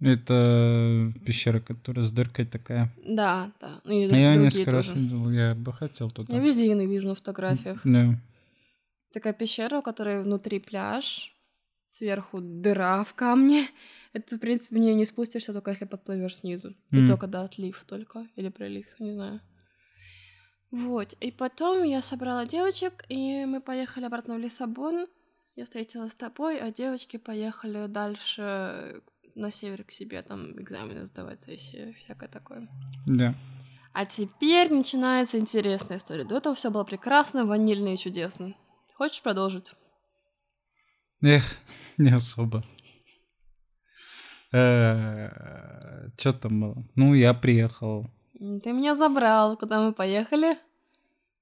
Это 0.00 1.12
пещера, 1.26 1.60
которая 1.60 2.04
с 2.04 2.10
дыркой 2.10 2.46
такая. 2.46 2.90
Да, 3.06 3.52
да. 3.60 3.80
Ну, 3.84 3.92
и 3.92 4.06
я 4.06 4.34
несколько 4.34 4.70
раз 4.70 4.94
видел, 4.94 5.30
я 5.30 5.54
бы 5.54 5.72
хотел 5.72 6.10
туда. 6.10 6.34
Я 6.34 6.40
везде 6.40 6.66
ее 6.66 6.86
вижу 6.86 7.08
на 7.08 7.14
фотографиях. 7.14 7.80
Да. 7.84 8.18
Такая 9.12 9.32
пещера, 9.34 9.78
у 9.78 9.82
которой 9.82 10.22
внутри 10.22 10.60
пляж, 10.60 11.34
сверху 11.84 12.40
дыра 12.40 13.04
в 13.04 13.14
камне. 13.14 13.66
Это, 14.12 14.36
в 14.36 14.38
принципе, 14.38 14.76
в 14.76 14.78
нее 14.78 14.94
не 14.94 15.04
спустишься, 15.04 15.52
только 15.52 15.70
если 15.72 15.84
подплывешь 15.84 16.36
снизу. 16.36 16.74
Mm. 16.92 17.04
И 17.04 17.06
только, 17.06 17.26
да, 17.26 17.42
отлив 17.42 17.84
только. 17.86 18.26
Или 18.36 18.48
прилив, 18.48 18.86
не 18.98 19.12
знаю. 19.12 19.40
Вот. 20.70 21.14
И 21.20 21.30
потом 21.30 21.82
я 21.82 22.00
собрала 22.00 22.46
девочек, 22.46 23.04
и 23.08 23.44
мы 23.44 23.60
поехали 23.60 24.04
обратно 24.04 24.36
в 24.36 24.38
Лиссабон. 24.38 25.06
Я 25.56 25.64
встретилась 25.64 26.12
с 26.12 26.16
тобой, 26.16 26.58
а 26.58 26.70
девочки 26.70 27.18
поехали 27.18 27.86
дальше 27.86 29.02
на 29.34 29.50
север 29.50 29.84
к 29.84 29.90
себе, 29.90 30.22
там 30.22 30.52
экзамены 30.60 31.04
сдавать, 31.06 31.42
сессии, 31.42 31.94
всякое 31.98 32.28
такое. 32.28 32.68
Да. 33.06 33.34
А 33.92 34.06
теперь 34.06 34.72
начинается 34.72 35.38
интересная 35.38 35.98
история. 35.98 36.24
До 36.24 36.36
этого 36.36 36.54
все 36.54 36.70
было 36.70 36.84
прекрасно, 36.84 37.44
ванильно 37.44 37.94
и 37.94 37.98
чудесно. 37.98 38.54
Хочешь 38.94 39.22
продолжить? 39.22 39.72
Эх, 41.22 41.44
не 41.98 42.10
особо. 42.10 42.64
Э, 44.52 46.08
Что 46.18 46.32
там 46.32 46.60
было? 46.60 46.84
Ну, 46.94 47.14
я 47.14 47.34
приехал. 47.34 48.10
Ты 48.38 48.72
меня 48.72 48.94
забрал. 48.94 49.56
Куда 49.56 49.80
мы 49.80 49.92
поехали? 49.92 50.56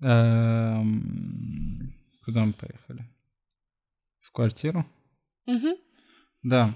Эм, 0.03 1.95
куда 2.25 2.45
мы 2.45 2.53
поехали? 2.53 3.09
В 4.21 4.33
квартиру? 4.33 4.85
Да. 6.43 6.75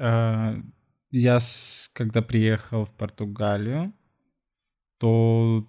Э, 0.00 0.54
я, 1.10 1.38
когда 1.94 2.22
приехал 2.22 2.84
в 2.84 2.90
Португалию, 2.90 3.92
то 4.98 5.66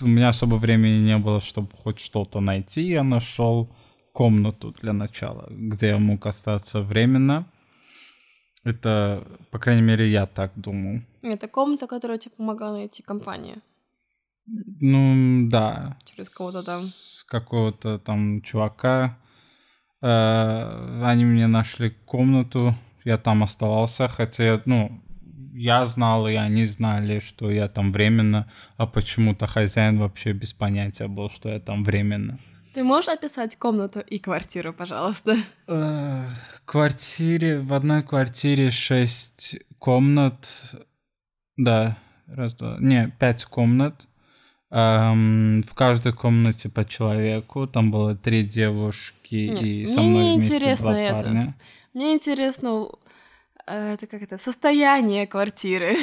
у 0.00 0.06
меня 0.06 0.28
особо 0.28 0.56
времени 0.56 1.04
не 1.04 1.18
было, 1.18 1.40
чтобы 1.40 1.68
хоть 1.76 1.98
что-то 1.98 2.40
найти. 2.40 2.82
Я 2.82 3.02
нашел 3.02 3.68
комнату 4.12 4.74
для 4.80 4.92
начала, 4.92 5.46
где 5.50 5.88
я 5.88 5.98
мог 5.98 6.26
остаться 6.26 6.80
временно. 6.80 7.46
Это, 8.64 9.26
по 9.50 9.58
крайней 9.58 9.82
мере, 9.82 10.10
я 10.10 10.26
так 10.26 10.52
думал. 10.56 11.00
Это 11.22 11.48
комната, 11.48 11.86
которая 11.86 12.18
тебе 12.18 12.34
помогала 12.36 12.76
найти 12.76 13.02
компанию. 13.02 13.62
Ну, 14.46 15.48
да. 15.48 15.96
Через 16.04 16.30
кого-то 16.30 16.62
там. 16.62 16.82
С 16.82 17.24
какого-то 17.24 17.98
там 17.98 18.42
чувака. 18.42 19.18
Э, 20.00 21.02
они 21.04 21.24
мне 21.24 21.46
нашли 21.46 21.90
комнату 21.90 22.74
я 23.08 23.16
там 23.16 23.42
оставался, 23.42 24.06
хотя, 24.06 24.60
ну, 24.66 25.00
я 25.54 25.86
знал, 25.86 26.28
и 26.28 26.34
они 26.34 26.66
знали, 26.66 27.20
что 27.20 27.50
я 27.50 27.66
там 27.68 27.90
временно, 27.90 28.50
а 28.76 28.86
почему-то 28.86 29.46
хозяин 29.46 29.98
вообще 29.98 30.32
без 30.32 30.52
понятия 30.52 31.08
был, 31.08 31.30
что 31.30 31.48
я 31.48 31.58
там 31.58 31.84
временно. 31.84 32.38
Ты 32.74 32.84
можешь 32.84 33.08
описать 33.08 33.56
комнату 33.56 34.00
и 34.00 34.18
квартиру, 34.18 34.74
пожалуйста? 34.74 35.36
Э, 35.66 36.26
квартире, 36.66 37.60
в 37.60 37.72
одной 37.72 38.02
квартире 38.02 38.70
шесть 38.70 39.56
комнат, 39.78 40.74
да, 41.56 41.96
раз, 42.26 42.54
два, 42.54 42.76
не, 42.78 43.10
пять 43.18 43.44
комнат. 43.46 44.06
Эм, 44.70 45.62
в 45.62 45.72
каждой 45.72 46.12
комнате 46.12 46.68
по 46.68 46.84
человеку, 46.84 47.66
там 47.66 47.90
было 47.90 48.14
три 48.14 48.44
девушки 48.44 49.48
Нет, 49.48 49.62
и 49.62 49.86
со 49.86 50.02
мной 50.02 50.36
вместе 50.36 50.76
два 50.76 50.92
парня. 50.92 51.42
Это. 51.42 51.54
Мне 51.94 52.14
интересно, 52.14 52.88
э, 53.66 53.94
это 53.94 54.06
как 54.06 54.22
это, 54.22 54.38
состояние 54.38 55.26
квартиры. 55.26 55.96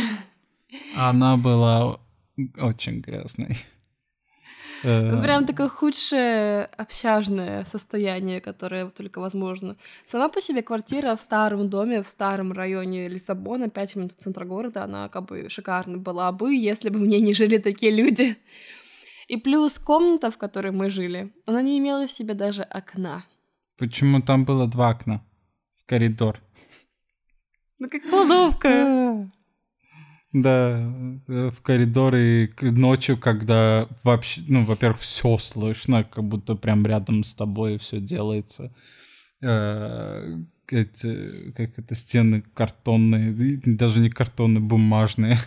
Она 0.95 1.37
была 1.37 1.99
очень 2.57 3.01
грязной. 3.01 3.55
Ну, 4.83 5.23
прям 5.23 5.45
такое 5.47 5.67
худшее 5.67 6.65
общажное 6.77 7.65
состояние, 7.65 8.39
которое 8.39 8.85
только 8.85 9.19
возможно. 9.19 9.77
Сама 10.07 10.29
по 10.29 10.39
себе 10.41 10.61
квартира 10.61 11.15
в 11.15 11.21
старом 11.21 11.69
доме, 11.69 12.03
в 12.03 12.09
старом 12.09 12.51
районе 12.51 13.07
Лиссабона, 13.07 13.69
5 13.69 13.95
минут 13.95 14.11
от 14.11 14.21
центра 14.21 14.45
города, 14.45 14.83
она 14.83 15.09
как 15.09 15.25
бы 15.25 15.49
шикарно 15.49 15.97
была 15.97 16.31
бы, 16.31 16.53
если 16.53 16.89
бы 16.89 16.99
в 16.99 17.07
ней 17.07 17.21
не 17.21 17.33
жили 17.33 17.57
такие 17.57 17.91
люди. 17.91 18.37
И 19.27 19.37
плюс 19.37 19.79
комната, 19.79 20.29
в 20.29 20.37
которой 20.37 20.71
мы 20.71 20.91
жили, 20.91 21.33
она 21.47 21.63
не 21.63 21.79
имела 21.79 22.05
в 22.05 22.11
себе 22.11 22.35
даже 22.35 22.61
окна. 22.61 23.25
Почему 23.77 24.21
там 24.21 24.45
было 24.45 24.67
два 24.67 24.89
окна? 24.89 25.21
Коридор. 25.85 26.39
Ну, 27.77 27.89
как 27.89 28.01
кладовка. 28.09 29.29
Да, 30.33 30.93
э, 31.27 31.49
в 31.49 31.61
коридоре 31.61 32.53
ночью, 32.59 33.17
когда 33.17 33.87
вообще, 34.03 34.41
ну, 34.47 34.65
во-первых, 34.65 34.99
все 34.99 35.37
слышно, 35.37 36.03
как 36.03 36.23
будто 36.23 36.55
прям 36.55 36.85
рядом 36.85 37.23
с 37.23 37.35
тобой 37.35 37.77
все 37.77 37.99
делается. 37.99 38.73
Э, 39.41 40.37
эти, 40.67 41.51
как 41.51 41.77
это, 41.77 41.95
стены 41.95 42.43
картонные, 42.53 43.61
даже 43.65 43.99
не 43.99 44.09
картонные, 44.09 44.61
бумажные. 44.61 45.37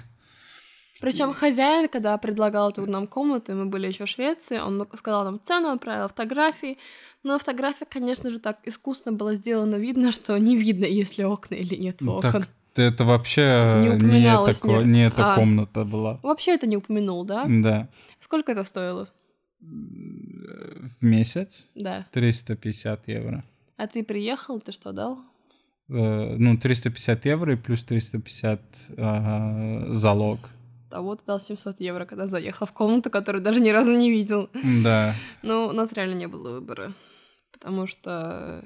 Причем 1.01 1.33
хозяин, 1.33 1.89
когда 1.89 2.17
предлагал 2.19 2.71
эту 2.71 2.87
нам 2.87 3.07
комнату, 3.07 3.55
мы 3.55 3.67
были 3.67 3.89
еще 3.89 4.05
в 4.05 4.09
Швеции, 4.09 4.59
он 4.59 4.87
сказал 4.95 5.25
нам 5.25 5.41
цену, 5.43 5.69
отправил 5.69 6.09
фотографии. 6.09 6.79
Но 7.29 7.35
на 7.35 7.39
фотографиях, 7.39 7.91
конечно 7.91 8.31
же, 8.31 8.39
так 8.39 8.57
искусно 8.65 9.13
было 9.13 9.35
сделано 9.35 9.75
видно, 9.75 10.13
что 10.13 10.39
не 10.39 10.57
видно, 10.57 10.87
есть 10.87 11.19
ли 11.19 11.25
окна 11.25 11.57
или 11.57 11.75
нет 11.75 11.97
ну, 12.01 12.13
окон. 12.13 12.33
Так 12.33 12.49
это 12.75 13.05
вообще 13.05 13.77
не, 13.83 13.89
не, 14.03 14.51
это, 14.51 14.83
не 14.83 15.07
эта 15.07 15.35
а, 15.35 15.35
комната 15.35 15.85
была. 15.85 16.19
Вообще 16.23 16.55
это 16.55 16.67
не 16.67 16.79
упомянул, 16.79 17.25
да? 17.27 17.45
Да. 17.47 17.89
Сколько 18.19 18.53
это 18.53 18.65
стоило? 18.65 19.11
В 19.61 21.05
месяц? 21.05 21.69
Да. 21.75 22.07
350 22.13 23.09
евро. 23.09 23.45
А 23.77 23.87
ты 23.87 24.03
приехал, 24.03 24.59
ты 24.59 24.73
что 24.73 24.93
дал? 24.93 25.19
Э, 25.91 26.35
ну, 26.39 26.57
350 26.57 27.27
евро 27.27 27.53
и 27.53 27.57
плюс 27.57 27.85
350 27.85 28.61
э, 28.97 29.93
залог. 29.93 30.39
А 30.91 31.03
вот 31.03 31.21
дал 31.27 31.39
700 31.39 31.79
евро, 31.81 32.07
когда 32.07 32.27
заехал 32.27 32.67
в 32.67 32.73
комнату, 32.73 33.11
которую 33.11 33.45
даже 33.45 33.61
ни 33.61 33.69
разу 33.69 33.93
не 33.93 34.11
видел. 34.11 34.49
Да. 34.83 35.15
Ну, 35.43 35.67
у 35.67 35.73
нас 35.73 35.93
реально 35.93 36.15
не 36.15 36.27
было 36.27 36.55
выбора. 36.55 36.91
Потому 37.59 37.87
что 37.87 38.63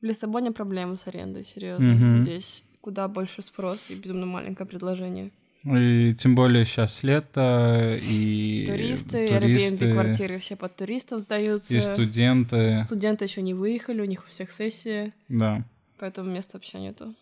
в 0.00 0.04
Лиссабоне 0.04 0.52
проблемы 0.52 0.96
с 0.96 1.06
арендой, 1.06 1.44
серьезно. 1.44 1.94
Угу. 1.94 2.24
Здесь 2.24 2.64
куда 2.80 3.08
больше 3.08 3.42
спрос 3.42 3.90
и 3.90 3.94
безумно 3.94 4.26
маленькое 4.26 4.66
предложение. 4.66 5.30
И 5.64 6.14
тем 6.14 6.36
более 6.36 6.64
сейчас 6.64 7.02
лето, 7.02 7.98
и 8.00 8.64
туристы, 8.66 9.28
туристы 9.28 9.86
Airbnb 9.86 9.92
квартиры 9.92 10.38
все 10.38 10.54
под 10.56 10.76
туристов 10.76 11.20
сдаются. 11.20 11.74
И 11.74 11.80
студенты. 11.80 12.80
Студенты 12.86 13.24
еще 13.24 13.42
не 13.42 13.54
выехали, 13.54 14.00
у 14.00 14.04
них 14.04 14.24
у 14.24 14.28
всех 14.28 14.50
сессии. 14.50 15.12
Да. 15.28 15.64
Поэтому 15.98 16.30
места 16.30 16.56
вообще 16.56 16.78
нету. 16.78 17.12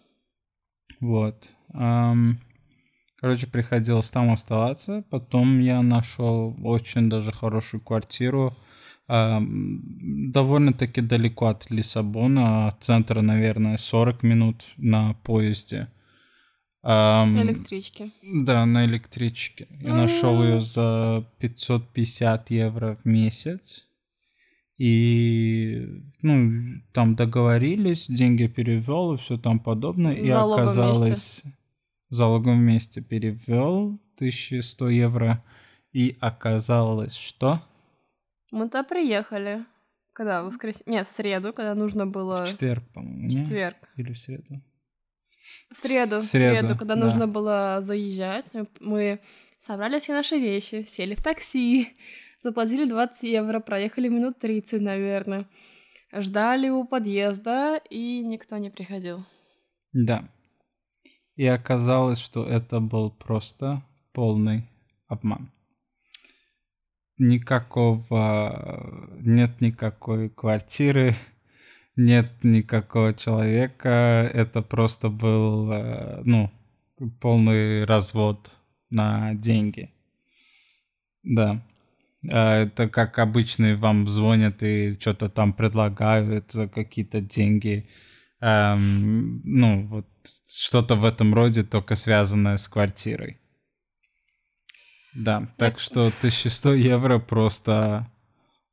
Вот. 1.00 1.50
Короче, 3.18 3.46
приходилось 3.46 4.10
там 4.10 4.30
оставаться. 4.30 5.02
Потом 5.10 5.58
я 5.58 5.80
нашел 5.82 6.54
очень 6.62 7.08
даже 7.08 7.32
хорошую 7.32 7.80
квартиру 7.80 8.54
довольно-таки 9.08 11.00
далеко 11.00 11.46
от 11.46 11.70
Лиссабона, 11.70 12.68
от 12.68 12.82
центра, 12.82 13.22
наверное, 13.22 13.76
40 13.76 14.22
минут 14.22 14.66
на 14.76 15.14
поезде. 15.22 15.88
На 16.82 17.42
электричке. 17.42 18.10
Да, 18.22 18.64
на 18.66 18.84
электричке. 18.84 19.66
Я 19.80 19.94
нашел 19.94 20.42
ее 20.42 20.60
за 20.60 21.24
550 21.38 22.50
евро 22.50 22.96
в 23.02 23.04
месяц. 23.04 23.86
И, 24.78 25.84
ну, 26.22 26.80
там 26.92 27.14
договорились, 27.16 28.08
деньги 28.08 28.46
перевел 28.46 29.14
и 29.14 29.16
все 29.16 29.36
там 29.38 29.58
подобное. 29.58 30.12
И 30.14 30.28
залогом 30.28 30.64
оказалось... 30.64 31.42
Вместе. 31.42 31.52
Залогом 32.08 32.58
вместе 32.60 33.00
перевел 33.00 33.98
1100 34.16 34.88
евро. 34.90 35.42
И 35.92 36.16
оказалось, 36.20 37.14
что... 37.14 37.62
Мы-то 38.50 38.84
приехали. 38.84 39.64
Когда? 40.12 40.42
В 40.42 40.46
воскресенье? 40.46 40.98
Нет, 40.98 41.06
в 41.06 41.10
среду, 41.10 41.52
когда 41.52 41.74
нужно 41.74 42.06
было... 42.06 42.44
В 42.46 42.48
четверг, 42.48 42.84
по-моему. 42.94 43.28
В 43.28 43.32
четверг. 43.32 43.76
Или 43.96 44.12
в 44.12 44.18
среду. 44.18 44.62
В 45.70 45.74
среду, 45.74 46.20
в 46.20 46.24
среду, 46.24 46.60
среду 46.60 46.78
когда 46.78 46.94
да. 46.94 47.04
нужно 47.04 47.26
было 47.26 47.78
заезжать. 47.80 48.52
Мы 48.80 49.20
собрали 49.58 49.98
все 49.98 50.12
наши 50.12 50.36
вещи, 50.38 50.84
сели 50.84 51.14
в 51.14 51.22
такси, 51.22 51.96
заплатили 52.40 52.88
20 52.88 53.22
евро, 53.24 53.60
проехали 53.60 54.08
минут 54.08 54.38
30, 54.38 54.80
наверное. 54.80 55.46
Ждали 56.12 56.68
у 56.68 56.84
подъезда, 56.86 57.80
и 57.90 58.22
никто 58.24 58.56
не 58.58 58.70
приходил. 58.70 59.24
Да. 59.92 60.28
И 61.34 61.44
оказалось, 61.46 62.18
что 62.18 62.46
это 62.46 62.80
был 62.80 63.10
просто 63.10 63.82
полный 64.12 64.66
обман 65.08 65.50
никакого, 67.18 69.08
нет 69.20 69.60
никакой 69.60 70.28
квартиры, 70.30 71.14
нет 71.96 72.32
никакого 72.42 73.14
человека, 73.14 74.30
это 74.32 74.62
просто 74.62 75.08
был, 75.08 75.70
э, 75.72 76.22
ну, 76.24 76.50
полный 77.20 77.84
развод 77.84 78.50
на 78.90 79.34
деньги. 79.34 79.90
Да. 81.22 81.62
А 82.30 82.62
это 82.62 82.88
как 82.88 83.18
обычно 83.18 83.76
вам 83.76 84.06
звонят 84.08 84.62
и 84.62 84.96
что-то 85.00 85.28
там 85.28 85.52
предлагают 85.52 86.52
за 86.52 86.68
какие-то 86.68 87.20
деньги. 87.20 87.88
Эм, 88.40 89.42
ну, 89.44 89.86
вот 89.86 90.06
что-то 90.46 90.96
в 90.96 91.04
этом 91.04 91.34
роде, 91.34 91.62
только 91.62 91.94
связанное 91.94 92.56
с 92.56 92.68
квартирой. 92.68 93.38
Да, 95.16 95.48
так 95.56 95.78
что 95.78 96.06
1100 96.06 96.74
евро 96.74 97.18
просто 97.18 98.06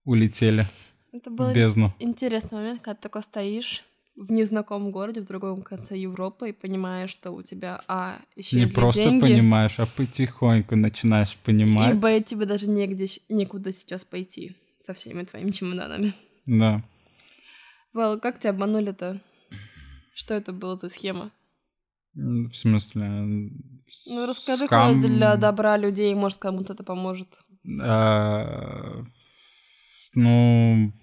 улетели 0.04 0.68
Это 1.14 1.30
был 1.30 1.54
бездну. 1.54 1.94
интересный 2.00 2.58
момент, 2.58 2.82
когда 2.82 2.96
ты 2.96 3.04
такой 3.04 3.24
стоишь 3.24 3.86
в 4.16 4.32
незнакомом 4.32 4.92
городе, 4.92 5.22
в 5.22 5.26
другом 5.26 5.62
конце 5.64 5.98
Европы, 5.98 6.50
и 6.50 6.52
понимаешь, 6.52 7.10
что 7.10 7.32
у 7.32 7.42
тебя, 7.42 7.82
а, 7.88 8.18
исчезли 8.36 8.66
Не 8.66 8.72
просто 8.72 9.04
деньги, 9.06 9.22
понимаешь, 9.22 9.80
а 9.80 9.86
потихоньку 9.86 10.76
начинаешь 10.76 11.36
понимать. 11.38 11.96
И, 11.96 11.98
б, 11.98 12.22
тебе 12.22 12.46
даже 12.46 12.68
негде, 12.70 13.08
некуда 13.30 13.72
сейчас 13.74 14.06
пойти 14.06 14.56
со 14.78 14.94
всеми 14.94 15.24
твоими 15.24 15.52
чемоданами. 15.52 16.14
Да. 16.46 16.84
Вэл, 17.94 18.20
как 18.20 18.40
тебя 18.40 18.52
обманули-то? 18.52 19.20
Что 20.14 20.34
это 20.36 20.52
была 20.52 20.78
за 20.78 20.90
схема? 20.90 21.32
В 22.16 22.54
смысле? 22.54 23.50
Ну, 24.08 24.26
расскажи 24.28 24.66
скам... 24.66 25.00
для 25.00 25.36
добра 25.36 25.78
людей, 25.78 26.14
может, 26.14 26.38
кому-то 26.38 26.74
это 26.74 26.84
поможет. 26.84 27.40
А, 27.82 29.02
ну, 30.14 30.94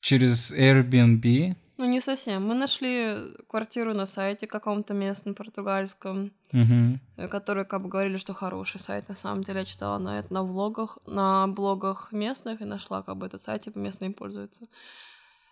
через 0.00 0.52
Airbnb. 0.52 1.56
Ну, 1.76 1.86
не 1.86 2.00
совсем. 2.00 2.46
Мы 2.46 2.54
нашли 2.54 3.14
квартиру 3.48 3.94
на 3.94 4.06
сайте 4.06 4.46
каком-то 4.46 4.94
местном 4.94 5.34
португальском, 5.34 6.30
угу. 6.52 7.28
который 7.30 7.64
как 7.64 7.82
бы 7.82 7.88
говорили, 7.88 8.18
что 8.18 8.34
хороший 8.34 8.80
сайт. 8.80 9.08
На 9.08 9.14
самом 9.14 9.42
деле 9.44 9.60
я 9.60 9.64
читала 9.64 9.98
на 9.98 10.18
это 10.18 10.32
на 10.32 10.42
влогах, 10.42 10.98
на 11.06 11.46
блогах 11.46 12.12
местных 12.12 12.60
и 12.60 12.64
нашла 12.66 13.02
как 13.02 13.16
бы 13.16 13.26
этот 13.26 13.40
сайт, 13.40 13.62
типа 13.62 13.78
местные 13.78 14.10
пользуются. 14.10 14.66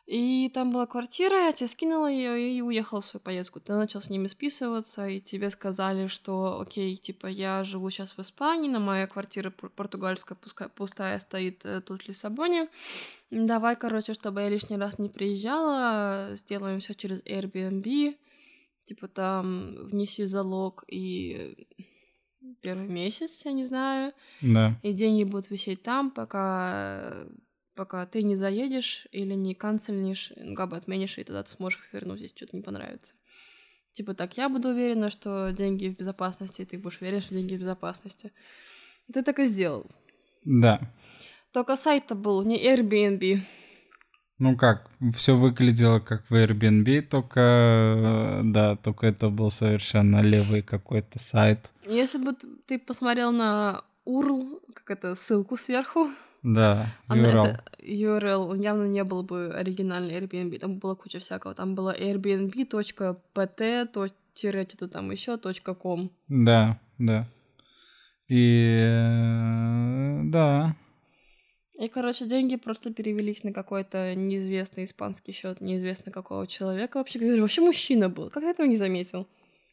И 0.09 0.51
там 0.55 0.73
была 0.73 0.87
квартира, 0.87 1.37
я 1.37 1.53
тебе 1.53 1.68
скинула 1.68 2.11
ее 2.11 2.57
и 2.57 2.62
уехала 2.62 3.03
в 3.03 3.05
свою 3.05 3.21
поездку. 3.23 3.61
Ты 3.61 3.75
начал 3.75 4.01
с 4.01 4.09
ними 4.09 4.27
списываться, 4.27 5.07
и 5.07 5.21
тебе 5.21 5.51
сказали, 5.51 6.07
что, 6.07 6.62
окей, 6.62 6.97
типа, 6.97 7.27
я 7.27 7.62
живу 7.62 7.90
сейчас 7.90 8.16
в 8.16 8.21
Испании, 8.21 8.71
на 8.71 8.81
моя 8.81 9.07
квартира 9.07 9.51
португальская 9.51 10.38
пускай, 10.40 10.71
пустая 10.71 11.18
стоит 11.18 11.61
э, 11.66 11.83
тут 11.83 12.05
в 12.05 12.09
Лиссабоне. 12.09 12.68
Давай, 13.31 13.77
короче, 13.77 14.14
чтобы 14.14 14.40
я 14.40 14.49
лишний 14.49 14.79
раз 14.79 14.99
не 14.99 15.11
приезжала, 15.11 16.31
сделаем 16.33 16.81
все 16.81 16.94
через 16.94 17.23
Airbnb. 17.25 18.16
Типа 18.87 19.09
там 19.09 19.75
внеси 19.90 20.25
залог 20.25 20.85
и 20.88 21.55
первый 22.62 22.88
месяц, 22.88 23.44
я 23.44 23.53
не 23.53 23.66
знаю. 23.66 24.14
Да. 24.40 24.81
И 24.83 24.94
деньги 24.94 25.25
будут 25.25 25.51
висеть 25.51 25.83
там, 25.83 26.11
пока 26.11 27.12
пока 27.78 28.04
ты 28.06 28.24
не 28.24 28.34
заедешь 28.34 29.06
или 29.12 29.34
не 29.34 29.54
канцельнешь, 29.54 30.32
как 30.56 30.70
бы 30.70 30.76
отменишь, 30.76 31.16
и 31.16 31.22
тогда 31.22 31.44
ты 31.44 31.50
сможешь 31.50 31.78
их 31.78 31.92
вернуть, 31.92 32.20
если 32.20 32.36
что-то 32.36 32.56
не 32.56 32.62
понравится. 32.62 33.14
Типа 33.92 34.14
так, 34.14 34.36
я 34.36 34.48
буду 34.48 34.70
уверена, 34.70 35.10
что 35.10 35.50
деньги 35.52 35.88
в 35.88 35.96
безопасности, 35.96 36.62
и 36.62 36.64
ты 36.64 36.76
будешь 36.76 37.00
уверен, 37.00 37.20
что 37.20 37.34
деньги 37.34 37.54
в 37.54 37.60
безопасности. 37.60 38.32
И 39.06 39.12
ты 39.12 39.22
так 39.22 39.38
и 39.38 39.46
сделал. 39.46 39.86
Да. 40.44 40.80
Только 41.52 41.76
сайт-то 41.76 42.16
был 42.16 42.42
не 42.42 42.56
Airbnb. 42.56 43.38
Ну 44.38 44.56
как, 44.56 44.90
все 45.14 45.36
выглядело 45.36 46.00
как 46.00 46.28
в 46.30 46.34
Airbnb, 46.34 47.02
только 47.02 48.40
да, 48.44 48.74
только 48.74 49.06
это 49.06 49.30
был 49.30 49.52
совершенно 49.52 50.20
левый 50.20 50.62
какой-то 50.62 51.20
сайт. 51.20 51.72
Если 51.86 52.18
бы 52.18 52.34
ты 52.66 52.80
посмотрел 52.80 53.30
на 53.30 53.84
URL, 54.04 54.60
как 54.74 54.90
это, 54.90 55.14
ссылку 55.14 55.56
сверху. 55.56 56.08
Да, 56.54 56.87
URL. 57.08 57.46
это 57.46 57.64
URL, 57.80 58.50
он 58.50 58.61
явно 58.61 58.84
не 58.84 59.04
был 59.04 59.22
бы 59.22 59.50
оригинальный 59.54 60.18
Airbnb, 60.18 60.58
там 60.58 60.78
была 60.78 60.94
куча 60.94 61.18
всякого. 61.18 61.54
Там 61.54 61.74
было 61.74 61.94
airbnb.pt, 61.94 63.88
тире 64.38 64.66
что-то 64.68 64.88
там 64.88 65.11
еще, 65.11 65.38
.com. 65.38 66.11
Да, 66.28 66.80
да. 66.98 67.28
И 68.28 68.80
э, 68.82 70.20
да, 70.24 70.76
И, 71.78 71.88
короче, 71.88 72.26
деньги 72.26 72.56
просто 72.56 72.92
перевелись 72.92 73.44
на 73.44 73.52
какой-то 73.52 74.14
неизвестный 74.14 74.84
испанский 74.84 75.32
счет, 75.32 75.61
неизвестно 75.61 76.12
какого 76.12 76.46
человека. 76.46 76.98
Вообще 76.98 77.18
говоря, 77.18 77.42
вообще 77.42 77.62
мужчина 77.62 78.08
был. 78.08 78.30
Как 78.30 78.42
ты 78.42 78.50
этого 78.50 78.66
не 78.66 78.76
заметил? 78.76 79.26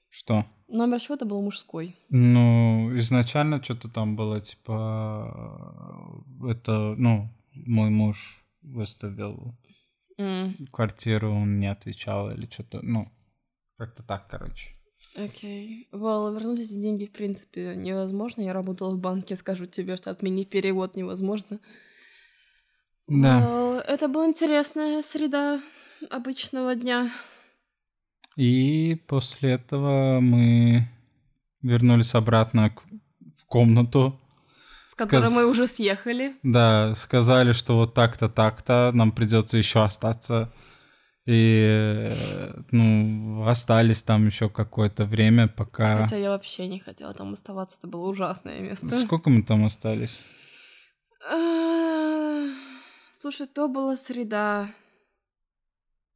Что? 0.10 0.46
Номер 0.68 1.00
счета 1.00 1.26
был 1.26 1.42
мужской. 1.42 1.96
Ну, 2.10 2.98
изначально 2.98 3.64
что-то 3.64 3.90
там 3.90 4.16
было, 4.16 4.42
типа, 4.42 6.24
это, 6.50 6.96
ну, 6.98 7.30
мой 7.54 7.90
муж 7.90 8.46
выставил 8.62 9.56
М, 10.18 10.56
квартиру, 10.72 11.32
он 11.32 11.60
не 11.60 11.68
отвечал 11.68 12.32
или 12.32 12.48
что-то, 12.52 12.80
ну, 12.82 13.06
как-то 13.78 14.04
так, 14.04 14.28
короче. 14.30 14.72
Окей. 15.16 15.88
Well, 15.92 16.34
вернуть 16.34 16.60
эти 16.60 16.74
деньги, 16.74 17.06
в 17.06 17.12
принципе, 17.12 17.74
невозможно. 17.76 18.42
Я 18.42 18.54
работала 18.54 18.92
в 18.94 19.00
банке, 19.00 19.36
скажу 19.36 19.66
тебе, 19.66 19.96
что 19.98 20.12
отменить 20.12 20.50
перевод 20.50 20.96
невозможно. 20.96 21.60
Да. 23.08 23.40
Well, 23.42 23.80
это 23.82 24.08
была 24.08 24.26
интересная 24.26 25.02
среда 25.02 25.62
обычного 26.10 26.76
дня. 26.76 27.10
И 28.36 29.02
после 29.08 29.52
этого 29.52 30.20
мы 30.20 30.90
вернулись 31.62 32.16
обратно 32.16 32.70
к- 32.70 32.84
в 33.36 33.46
комнату. 33.48 34.20
С 34.88 34.96
которой 34.96 35.22
Сказ- 35.22 35.34
мы 35.34 35.46
уже 35.46 35.68
съехали. 35.68 36.34
Да, 36.44 36.94
сказали, 36.96 37.54
что 37.54 37.76
вот 37.78 37.94
так-то, 37.94 38.30
так-то, 38.30 38.92
нам 38.94 39.12
придется 39.12 39.58
еще 39.58 39.84
остаться. 39.84 40.52
И, 41.26 42.12
э, 42.14 42.54
ну, 42.72 43.48
остались 43.48 44.04
там 44.04 44.26
еще 44.28 44.48
какое-то 44.48 45.06
время, 45.06 45.48
пока... 45.48 45.98
Хотя 46.04 46.18
я 46.18 46.30
вообще 46.30 46.68
не 46.68 46.80
хотела 46.80 47.14
там 47.14 47.34
оставаться, 47.34 47.78
это 47.80 47.88
было 47.88 48.08
ужасное 48.08 48.60
место. 48.60 48.90
Сколько 48.90 49.30
мы 49.32 49.42
там 49.44 49.66
остались? 49.66 50.22
А, 51.32 52.46
Слушай, 53.12 53.48
то 53.48 53.68
была 53.68 53.96
среда. 53.98 54.70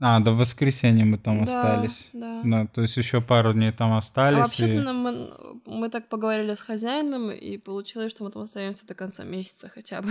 А, 0.01 0.19
до 0.21 0.31
воскресенья 0.31 1.03
мы 1.03 1.17
там 1.17 1.43
Да, 1.43 1.51
остались. 1.51 2.09
Да. 2.13 2.41
Да, 2.43 2.67
то 2.67 2.81
есть 2.81 2.95
еще 2.95 3.19
пару 3.21 3.51
дней 3.53 3.71
там 3.73 3.91
А 3.91 3.97
остались. 3.97 4.37
вообще-то 4.37 4.77
и- 4.77 4.79
нам, 4.79 4.95
мы, 4.97 5.29
мы 5.65 5.89
так 5.89 6.07
поговорили 6.07 6.53
с 6.53 6.61
хозяином, 6.61 7.31
и 7.31 7.57
получилось, 7.57 8.11
что 8.11 8.23
мы 8.23 8.31
там 8.31 8.43
остаемся 8.43 8.87
до 8.87 8.93
конца 8.95 9.23
месяца 9.25 9.69
хотя 9.69 10.01
бы. 10.01 10.09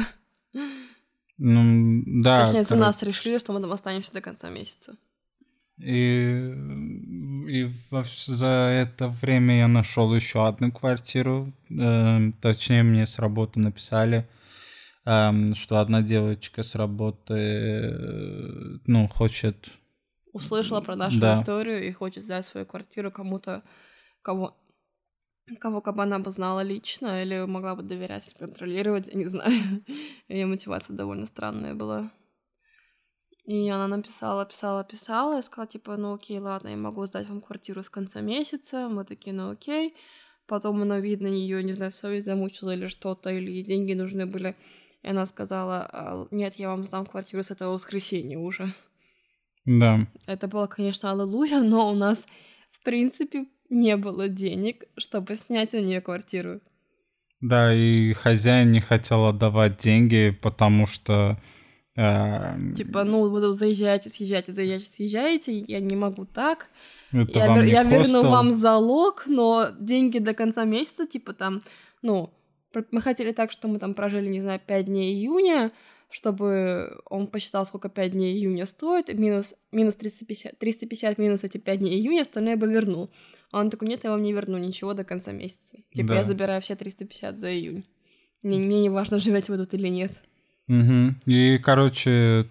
Ну, 1.38 2.02
да. 2.22 2.44
Точнее, 2.44 2.64
за 2.64 2.76
нас 2.76 3.02
решили, 3.02 3.38
что 3.38 3.52
мы 3.52 3.60
там 3.60 3.72
останемся 3.72 4.12
до 4.12 4.20
конца 4.20 4.50
месяца. 4.50 4.96
И, 5.80 6.52
и 7.48 7.70
за 8.26 8.46
это 8.46 9.08
время 9.22 9.58
я 9.58 9.68
нашел 9.68 10.12
еще 10.14 10.46
одну 10.48 10.72
квартиру. 10.72 11.52
Эм, 11.70 12.32
точнее, 12.32 12.82
мне 12.82 13.06
с 13.06 13.20
работы 13.20 13.60
написали, 13.60 14.28
что 15.54 15.78
одна 15.78 16.02
девочка 16.02 16.62
с 16.62 16.74
работы, 16.74 17.34
э, 17.34 18.78
ну, 18.86 19.08
хочет... 19.08 19.70
Услышала 20.32 20.80
про 20.82 20.96
нашу 20.96 21.18
Да. 21.20 21.40
историю 21.40 21.86
и 21.86 21.92
хочет 21.92 22.24
сдать 22.24 22.44
свою 22.44 22.66
квартиру 22.66 23.10
кому-то, 23.10 23.62
кого 24.22 24.54
кого 25.60 25.80
как 25.80 25.96
бы 25.96 26.02
она 26.02 26.18
бы 26.18 26.30
знала 26.30 26.60
лично 26.60 27.22
или 27.22 27.46
могла 27.46 27.74
бы 27.74 27.82
доверять 27.82 28.28
или 28.28 28.34
контролировать, 28.34 29.08
я 29.08 29.14
не 29.14 29.24
знаю. 29.24 29.50
Ее 30.28 30.44
мотивация 30.44 30.94
довольно 30.94 31.24
странная 31.24 31.74
была. 31.74 32.10
И 33.44 33.66
она 33.70 33.86
написала, 33.88 34.44
писала, 34.44 34.84
писала, 34.84 35.38
и 35.38 35.42
сказала, 35.42 35.66
типа, 35.66 35.96
ну 35.96 36.12
окей, 36.12 36.38
ладно, 36.38 36.68
я 36.68 36.76
могу 36.76 37.06
сдать 37.06 37.26
вам 37.28 37.40
квартиру 37.40 37.82
с 37.82 37.88
конца 37.88 38.20
месяца. 38.20 38.90
Мы 38.90 39.06
такие, 39.06 39.34
ну 39.34 39.50
окей. 39.50 39.96
Потом 40.46 40.82
она, 40.82 41.00
видно, 41.00 41.28
ее, 41.28 41.64
не 41.64 41.72
знаю, 41.72 41.92
совесть 41.92 42.26
замучила 42.26 42.74
или 42.74 42.86
что-то, 42.88 43.30
или 43.30 43.50
ей 43.50 43.62
деньги 43.62 43.94
нужны 43.94 44.26
были. 44.26 44.54
И 45.02 45.08
она 45.08 45.26
сказала, 45.26 45.88
«А, 45.92 46.26
нет, 46.30 46.54
я 46.56 46.68
вам 46.70 46.84
сдам 46.86 47.06
квартиру 47.06 47.42
с 47.42 47.50
этого 47.50 47.74
воскресенья 47.74 48.38
уже. 48.38 48.66
Да, 49.64 50.06
Это 50.26 50.48
было, 50.48 50.66
конечно, 50.66 51.10
аллилуйя, 51.12 51.60
но 51.62 51.90
у 51.90 51.94
нас, 51.94 52.24
в 52.70 52.82
принципе, 52.82 53.46
не 53.70 53.96
было 53.96 54.28
денег, 54.28 54.84
чтобы 54.96 55.36
снять 55.36 55.74
у 55.74 55.78
нее 55.80 56.00
квартиру. 56.00 56.60
да, 57.40 57.72
и 57.74 58.12
хозяин 58.14 58.72
не 58.72 58.80
хотел 58.80 59.26
отдавать 59.26 59.76
деньги, 59.76 60.36
потому 60.42 60.86
что... 60.86 61.38
э, 61.96 62.72
Типа, 62.74 63.04
ну, 63.04 63.28
вы 63.30 63.40
тут 63.40 63.56
заезжаете, 63.56 64.08
съезжаете, 64.10 64.52
заезжаете, 64.54 64.84
съезжаете, 64.86 65.58
я 65.68 65.80
не 65.80 65.96
могу 65.96 66.24
так. 66.24 66.68
это 67.12 67.38
я 67.38 67.46
вам 67.48 67.58
вер- 67.60 67.64
не 67.64 67.70
я 67.72 67.82
верну 67.84 68.22
вам 68.30 68.52
залог, 68.54 69.24
но 69.26 69.68
деньги 69.78 70.18
до 70.18 70.32
конца 70.34 70.64
месяца, 70.64 71.06
типа 71.06 71.32
там, 71.34 71.60
ну, 72.02 72.30
мы 72.90 73.00
хотели 73.00 73.32
так, 73.32 73.50
что 73.50 73.68
мы 73.68 73.78
там 73.78 73.94
прожили, 73.94 74.28
не 74.28 74.40
знаю, 74.40 74.60
5 74.64 74.86
дней 74.86 75.14
июня, 75.14 75.72
чтобы 76.10 77.00
он 77.10 77.26
посчитал, 77.26 77.66
сколько 77.66 77.88
5 77.88 78.12
дней 78.12 78.34
июня 78.36 78.66
стоит, 78.66 79.08
минус, 79.18 79.54
минус 79.72 79.96
350, 79.96 80.58
350 80.58 81.18
минус 81.18 81.44
эти 81.44 81.58
5 81.58 81.78
дней 81.78 81.98
июня, 81.98 82.22
остальное 82.22 82.56
бы 82.56 82.66
вернул. 82.66 83.10
А 83.52 83.60
он 83.60 83.70
такой, 83.70 83.88
нет, 83.88 84.04
я 84.04 84.10
вам 84.10 84.22
не 84.22 84.32
верну 84.32 84.58
ничего 84.58 84.94
до 84.94 85.04
конца 85.04 85.32
месяца. 85.32 85.76
Типа, 85.92 86.08
Да. 86.08 86.14
я 86.16 86.24
забираю 86.24 86.60
все 86.60 86.76
350 86.76 87.38
за 87.38 87.50
июнь. 87.52 87.84
Мне, 88.44 88.58
мне 88.58 88.82
не 88.82 88.90
важно, 88.90 89.20
живете 89.20 89.52
вы 89.52 89.58
тут 89.58 89.74
или 89.74 89.88
нет. 89.88 90.12
Мгм. 90.66 91.20
И, 91.26 91.58
короче, 91.58 92.46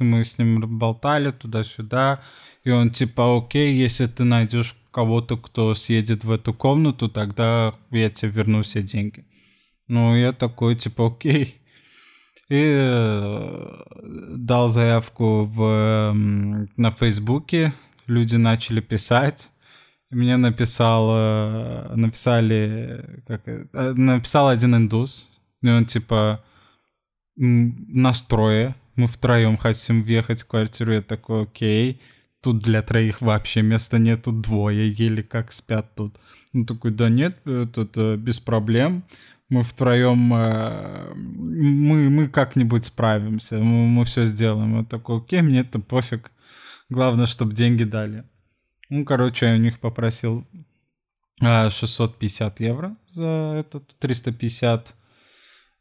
мы 0.00 0.24
с 0.24 0.38
ним 0.38 0.78
болтали 0.78 1.32
туда-сюда, 1.32 2.20
и 2.64 2.70
он 2.70 2.90
типа, 2.90 3.36
окей, 3.36 3.74
если 3.74 4.06
ты 4.06 4.24
найдешь 4.24 4.76
кого-то, 4.90 5.36
кто 5.36 5.74
съедет 5.74 6.24
в 6.24 6.30
эту 6.30 6.54
комнату, 6.54 7.08
тогда 7.08 7.74
я 7.90 8.08
тебе 8.10 8.30
верну 8.30 8.62
все 8.62 8.82
деньги. 8.82 9.24
Ну, 9.92 10.16
я 10.16 10.32
такой, 10.32 10.74
типа, 10.74 11.08
окей. 11.08 11.60
И 12.48 12.62
э, 12.64 13.74
дал 14.38 14.68
заявку 14.68 15.44
в, 15.44 15.62
м, 15.62 16.70
на 16.78 16.90
Фейсбуке, 16.90 17.74
люди 18.06 18.36
начали 18.36 18.80
писать. 18.80 19.52
Мне 20.10 20.38
написал, 20.38 21.08
э, 21.10 21.94
написали, 21.94 23.22
как, 23.26 23.42
э, 23.46 23.92
написал 23.92 24.48
один 24.48 24.76
индус, 24.76 25.28
и 25.60 25.68
он 25.68 25.84
типа, 25.84 26.42
настрое. 27.36 28.74
Мы 28.96 29.08
втроем 29.08 29.58
хотим 29.58 30.02
въехать 30.02 30.42
в 30.42 30.48
квартиру. 30.48 30.94
Я 30.94 31.02
такой, 31.02 31.42
окей. 31.42 32.00
Тут 32.40 32.60
для 32.60 32.80
троих 32.80 33.20
вообще 33.20 33.60
места 33.60 33.98
нет, 33.98 34.22
тут 34.22 34.40
двое, 34.40 34.90
еле 34.90 35.22
как 35.22 35.52
спят 35.52 35.94
тут. 35.94 36.16
Он 36.54 36.64
такой, 36.64 36.92
да 36.92 37.10
нет, 37.10 37.42
тут 37.74 37.98
без 38.16 38.40
проблем. 38.40 39.04
Мы 39.52 39.64
втроем, 39.64 40.32
э, 40.32 41.12
мы, 41.14 42.08
мы 42.08 42.28
как-нибудь 42.28 42.86
справимся, 42.86 43.58
мы, 43.58 43.86
мы 43.86 44.06
все 44.06 44.24
сделаем. 44.24 44.78
Я 44.78 44.84
такой, 44.86 45.18
окей, 45.18 45.42
мне 45.42 45.60
это 45.60 45.78
пофиг. 45.78 46.32
Главное, 46.88 47.26
чтобы 47.26 47.52
деньги 47.52 47.84
дали. 47.84 48.24
Ну, 48.88 49.04
короче, 49.04 49.44
я 49.44 49.52
у 49.52 49.58
них 49.58 49.78
попросил 49.78 50.46
а, 51.42 51.68
650 51.68 52.60
евро 52.60 52.96
за 53.08 53.26
этот, 53.58 53.94
350 53.98 54.94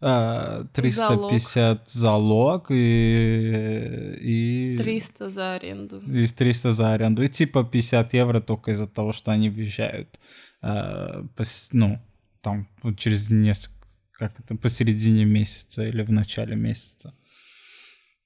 а, 0.02 0.66
350 0.74 1.90
залог, 1.90 2.72
и, 2.72 4.18
и, 4.20 4.78
300 4.80 5.30
за 5.30 5.54
аренду. 5.54 6.02
и 6.02 6.28
300 6.28 6.72
за 6.74 6.92
аренду. 6.92 7.24
И 7.24 7.30
типа 7.30 7.64
50 7.64 8.14
евро 8.16 8.42
только 8.42 8.72
из-за 8.72 8.88
того, 8.88 9.14
что 9.14 9.32
они 9.32 9.50
въезжают, 9.50 10.20
пос- 10.62 11.70
ну, 11.72 12.02
там 12.42 12.68
вот 12.84 12.98
через 12.98 13.30
несколько, 13.30 13.88
как 14.12 14.40
это, 14.40 14.56
посередине 14.56 15.26
месяца 15.26 15.84
или 15.84 16.04
в 16.04 16.12
начале 16.12 16.56
месяца. 16.56 17.14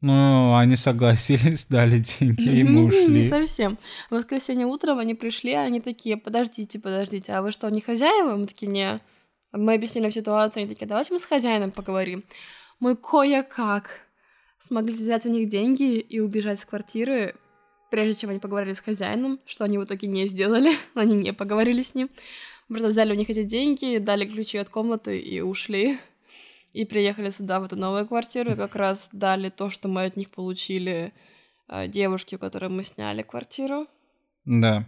Ну, 0.02 0.56
они 0.56 0.76
согласились, 0.76 1.66
дали 1.70 2.00
деньги, 2.00 2.60
и 2.60 2.64
мы 2.64 2.82
Не 2.82 2.88
ушли. 2.88 3.30
совсем. 3.30 3.78
В 4.10 4.16
воскресенье 4.16 4.66
утром 4.68 5.00
они 5.00 5.16
пришли, 5.16 5.54
они 5.54 5.82
такие, 5.82 6.18
подождите, 6.18 6.80
подождите, 6.80 7.34
а 7.34 7.42
вы 7.42 7.52
что, 7.52 7.70
не 7.70 7.82
хозяева? 7.82 8.36
Мы 8.36 8.46
такие, 8.48 8.68
не. 8.72 9.00
Мы 9.52 9.74
объяснили 9.74 10.10
ситуацию, 10.10 10.62
они 10.62 10.70
такие, 10.70 10.86
давайте 10.86 11.14
мы 11.14 11.20
с 11.20 11.26
хозяином 11.26 11.72
поговорим. 11.72 12.24
Мы 12.80 12.96
кое-как 12.98 14.02
смогли 14.60 14.94
взять 14.94 15.26
у 15.26 15.30
них 15.30 15.48
деньги 15.48 15.98
и 15.98 16.20
убежать 16.20 16.60
с 16.60 16.66
квартиры, 16.66 17.36
прежде 17.90 18.22
чем 18.22 18.30
они 18.32 18.40
поговорили 18.40 18.74
с 18.74 18.82
хозяином, 18.82 19.40
что 19.46 19.64
они 19.64 19.78
в 19.78 19.86
итоге 19.86 20.08
не 20.08 20.28
сделали, 20.28 20.72
они 20.96 21.16
не 21.16 21.34
поговорили 21.34 21.82
с 21.82 21.96
ним. 21.96 22.10
Просто 22.68 22.88
взяли 22.88 23.12
у 23.12 23.16
них 23.16 23.30
эти 23.30 23.44
деньги, 23.44 23.98
дали 23.98 24.26
ключи 24.26 24.58
от 24.58 24.70
комнаты 24.70 25.20
и 25.20 25.42
ушли. 25.42 25.98
И 26.74 26.86
приехали 26.86 27.30
сюда, 27.30 27.60
в 27.60 27.64
эту 27.64 27.78
новую 27.78 28.06
квартиру, 28.06 28.52
и 28.52 28.56
как 28.56 28.76
раз 28.76 29.10
дали 29.14 29.50
то, 29.50 29.70
что 29.70 29.88
мы 29.88 30.04
от 30.04 30.18
них 30.18 30.30
получили 30.30 31.14
э, 31.70 31.88
девушке, 31.88 32.36
у 32.36 32.40
которой 32.40 32.70
мы 32.70 32.84
сняли 32.84 33.22
квартиру. 33.22 33.88
Да. 34.44 34.86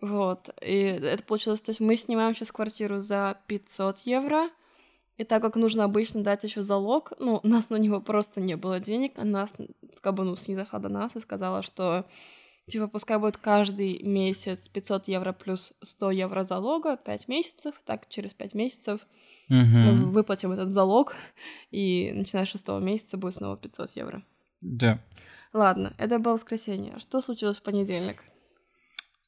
Вот. 0.00 0.54
И 0.62 0.82
это 0.82 1.22
получилось, 1.24 1.62
то 1.62 1.70
есть 1.70 1.80
мы 1.80 1.96
снимаем 1.96 2.34
сейчас 2.34 2.52
квартиру 2.52 3.00
за 3.00 3.38
500 3.46 4.00
евро, 4.00 4.50
И 5.16 5.24
так 5.24 5.42
как 5.42 5.56
нужно 5.56 5.84
обычно 5.84 6.22
дать 6.22 6.44
еще 6.44 6.62
залог, 6.62 7.12
ну, 7.18 7.40
у 7.42 7.48
нас 7.48 7.70
на 7.70 7.76
него 7.76 8.00
просто 8.00 8.40
не 8.40 8.56
было 8.56 8.80
денег, 8.80 9.12
она 9.16 9.48
как 10.00 10.14
бы, 10.14 10.24
ну, 10.24 10.36
снизошла 10.36 10.78
до 10.78 10.88
нас 10.88 11.16
и 11.16 11.20
сказала, 11.20 11.62
что 11.62 12.04
типа 12.68 12.88
пускай 12.88 13.18
будет 13.18 13.36
каждый 13.36 14.02
месяц 14.02 14.68
500 14.68 15.08
евро 15.08 15.32
плюс 15.32 15.72
100 15.82 16.10
евро 16.12 16.44
залога, 16.44 16.96
5 16.96 17.28
месяцев, 17.28 17.74
так 17.84 18.08
через 18.08 18.34
5 18.34 18.54
месяцев 18.54 19.00
Угу. 19.50 19.58
мы 19.58 19.92
выплатим 20.10 20.52
этот 20.52 20.70
залог, 20.72 21.14
и 21.70 22.12
начиная 22.14 22.46
с 22.46 22.48
шестого 22.48 22.80
месяца 22.80 23.18
будет 23.18 23.34
снова 23.34 23.58
500 23.58 23.90
евро. 23.96 24.22
Да. 24.62 24.98
Ладно, 25.52 25.92
это 25.98 26.18
было 26.18 26.32
воскресенье. 26.32 26.94
Что 26.98 27.20
случилось 27.20 27.58
в 27.58 27.62
понедельник? 27.62 28.24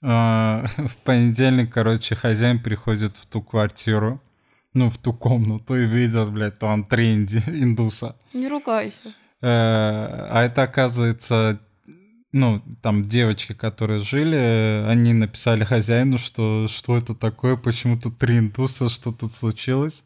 А, 0.03 0.64
В 0.79 0.96
понедельник, 1.05 1.70
короче, 1.72 2.14
хозяин 2.14 2.62
приходит 2.62 3.16
в 3.18 3.27
ту 3.27 3.42
квартиру, 3.42 4.22
ну, 4.72 4.88
в 4.88 4.96
ту 4.96 5.12
комнату 5.12 5.77
и 5.77 5.87
видит, 5.87 6.31
блядь, 6.33 6.59
там 6.59 6.85
три 6.85 7.14
инди- 7.14 7.42
индуса. 7.62 8.16
Не 8.33 8.49
ругайся. 8.49 9.12
Э, 9.42 10.29
А 10.31 10.42
это, 10.44 10.62
оказывается, 10.62 11.61
ну, 12.37 12.62
там 12.83 13.03
девочки, 13.03 13.53
которые 13.55 14.03
жили, 14.03 14.85
они 14.88 15.12
написали 15.12 15.64
хозяину, 15.64 16.18
что 16.18 16.66
что 16.68 16.96
это 16.96 17.14
такое, 17.14 17.57
почему 17.57 17.99
тут 17.99 18.18
три 18.18 18.38
индуса, 18.38 18.88
что 18.88 19.12
тут 19.12 19.33
случилось. 19.33 20.05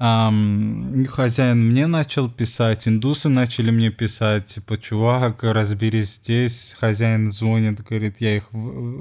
И 0.00 1.06
хозяин 1.08 1.70
мне 1.70 1.86
начал 1.86 2.28
писать, 2.28 2.88
индусы 2.88 3.28
начали 3.28 3.70
мне 3.70 3.90
писать, 3.90 4.46
типа, 4.46 4.76
чувак, 4.76 5.44
разберись 5.44 6.14
здесь. 6.14 6.76
Хозяин 6.80 7.30
звонит, 7.30 7.80
говорит, 7.80 8.20
я 8.20 8.36
их 8.36 8.48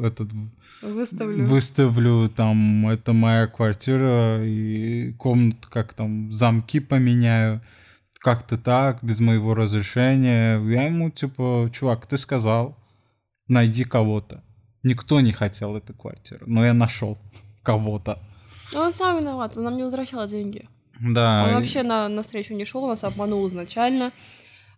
этот 0.03 0.29
Выставлю. 0.83 1.45
выставлю, 1.47 2.29
там, 2.29 2.87
это 2.89 3.13
моя 3.13 3.47
квартира, 3.47 4.43
и 4.45 5.13
комнату 5.13 5.67
как 5.71 5.93
там, 5.93 6.31
замки 6.31 6.79
поменяю, 6.79 7.61
как-то 8.23 8.57
так, 8.57 8.99
без 9.03 9.19
моего 9.19 9.53
разрешения. 9.53 10.57
Я 10.59 10.85
ему, 10.85 11.11
типа, 11.11 11.69
чувак, 11.73 12.07
ты 12.07 12.15
сказал, 12.17 12.77
найди 13.49 13.83
кого-то. 13.83 14.41
Никто 14.81 15.19
не 15.19 15.33
хотел 15.33 15.75
эту 15.75 15.93
квартиру, 15.93 16.45
но 16.47 16.65
я 16.65 16.73
нашел 16.73 17.17
кого-то. 17.63 18.19
Ну, 18.73 18.79
он 18.79 18.93
сам 18.93 19.19
виноват, 19.19 19.57
он 19.57 19.65
нам 19.65 19.77
не 19.77 19.83
возвращал 19.83 20.25
деньги. 20.25 20.67
Да. 21.01 21.45
Он 21.47 21.55
вообще 21.55 21.83
на, 21.83 22.07
на 22.07 22.21
встречу 22.21 22.53
не 22.53 22.65
шел, 22.65 22.87
нас 22.87 23.03
обманул 23.03 23.45
изначально. 23.47 24.13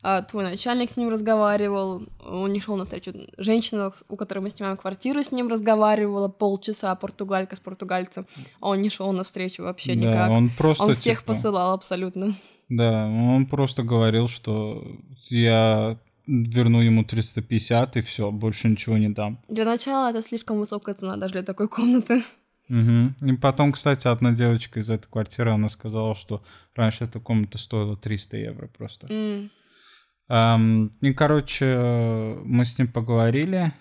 А, 0.01 0.23
твой 0.23 0.43
начальник 0.43 0.89
с 0.89 0.97
ним 0.97 1.09
разговаривал, 1.09 2.03
он 2.25 2.51
не 2.51 2.59
шел 2.59 2.75
на 2.75 2.85
встречу. 2.85 3.11
Женщина, 3.37 3.91
у 4.09 4.15
которой 4.15 4.39
мы 4.39 4.49
снимаем 4.49 4.77
квартиру, 4.77 5.21
с 5.21 5.31
ним 5.31 5.49
разговаривала 5.49 6.29
полчаса, 6.29 6.95
португалька 6.95 7.55
с 7.55 7.59
португальцем. 7.59 8.25
А 8.59 8.69
он 8.69 8.81
не 8.81 8.89
шел 8.89 9.11
на 9.11 9.23
встречу 9.23 9.63
вообще 9.63 9.93
да, 9.93 9.99
никак. 9.99 10.29
он 10.31 10.49
просто, 10.49 10.83
он 10.83 10.93
всех 10.93 11.19
типа, 11.19 11.33
посылал 11.33 11.73
абсолютно. 11.73 12.35
Да, 12.69 13.07
он 13.07 13.45
просто 13.45 13.83
говорил, 13.83 14.27
что 14.27 14.85
я 15.29 15.97
верну 16.27 16.81
ему 16.81 17.03
350 17.03 17.97
и 17.97 18.01
все, 18.01 18.31
больше 18.31 18.67
ничего 18.67 18.97
не 18.97 19.09
дам. 19.09 19.39
Для 19.47 19.65
начала 19.65 20.09
это 20.09 20.21
слишком 20.21 20.57
высокая 20.57 20.95
цена 20.95 21.17
даже 21.17 21.33
для 21.33 21.43
такой 21.43 21.67
комнаты. 21.67 22.23
Мгм. 22.67 23.15
И 23.21 23.33
потом, 23.33 23.71
кстати, 23.71 24.07
одна 24.07 24.31
девочка 24.31 24.79
из 24.79 24.89
этой 24.89 25.07
квартиры, 25.07 25.51
она 25.51 25.69
сказала, 25.69 26.15
что 26.15 26.43
раньше 26.75 27.03
эта 27.03 27.19
комната 27.19 27.57
стоила 27.57 27.95
300 27.95 28.37
евро 28.37 28.67
просто. 28.67 29.07
М. 29.07 29.51
Ам, 30.27 30.91
и, 31.01 31.13
короче, 31.13 32.35
мы 32.43 32.65
с 32.65 32.79
ним 32.79 32.87
поговорили, 32.87 33.71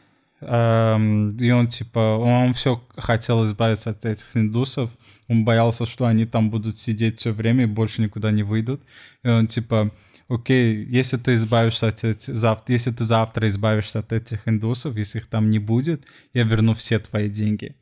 ам, 0.43 1.31
и 1.31 1.51
он, 1.51 1.69
типа, 1.69 2.19
он 2.19 2.53
все 2.53 2.83
хотел 2.97 3.45
избавиться 3.47 3.91
от 3.91 4.05
этих 4.05 4.37
индусов, 4.37 4.91
он 5.29 5.45
боялся, 5.45 5.87
что 5.87 6.07
они 6.07 6.25
там 6.25 6.51
будут 6.51 6.79
сидеть 6.79 7.19
все 7.19 7.33
время 7.33 7.65
и 7.65 7.67
больше 7.67 8.03
никуда 8.03 8.31
не 8.31 8.43
выйдут, 8.43 8.83
и 9.23 9.29
он, 9.29 9.47
типа, 9.47 9.93
окей, 10.29 10.85
если 10.85 11.17
ты 11.17 11.35
избавишься 11.35 11.89
от 11.89 12.05
этих, 12.05 12.35
завтра, 12.35 12.73
если 12.73 12.91
ты 12.91 13.05
завтра 13.05 13.49
избавишься 13.49 14.01
от 14.01 14.13
этих 14.13 14.47
индусов, 14.49 14.97
если 14.97 15.19
их 15.19 15.27
там 15.27 15.51
не 15.51 15.59
будет, 15.59 16.07
я 16.33 16.45
верну 16.45 16.75
все 16.75 16.99
твои 16.99 17.29
деньги. 17.29 17.77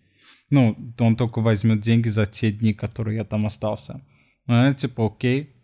Ну, 0.51 0.95
он 0.99 1.17
только 1.17 1.41
возьмет 1.41 1.81
деньги 1.81 2.09
за 2.09 2.27
те 2.27 2.53
дни, 2.53 2.75
которые 2.75 3.17
я 3.17 3.25
там 3.25 3.47
остался. 3.47 4.03
Ну, 4.47 4.55
я, 4.55 4.75
типа, 4.75 5.07
окей. 5.07 5.55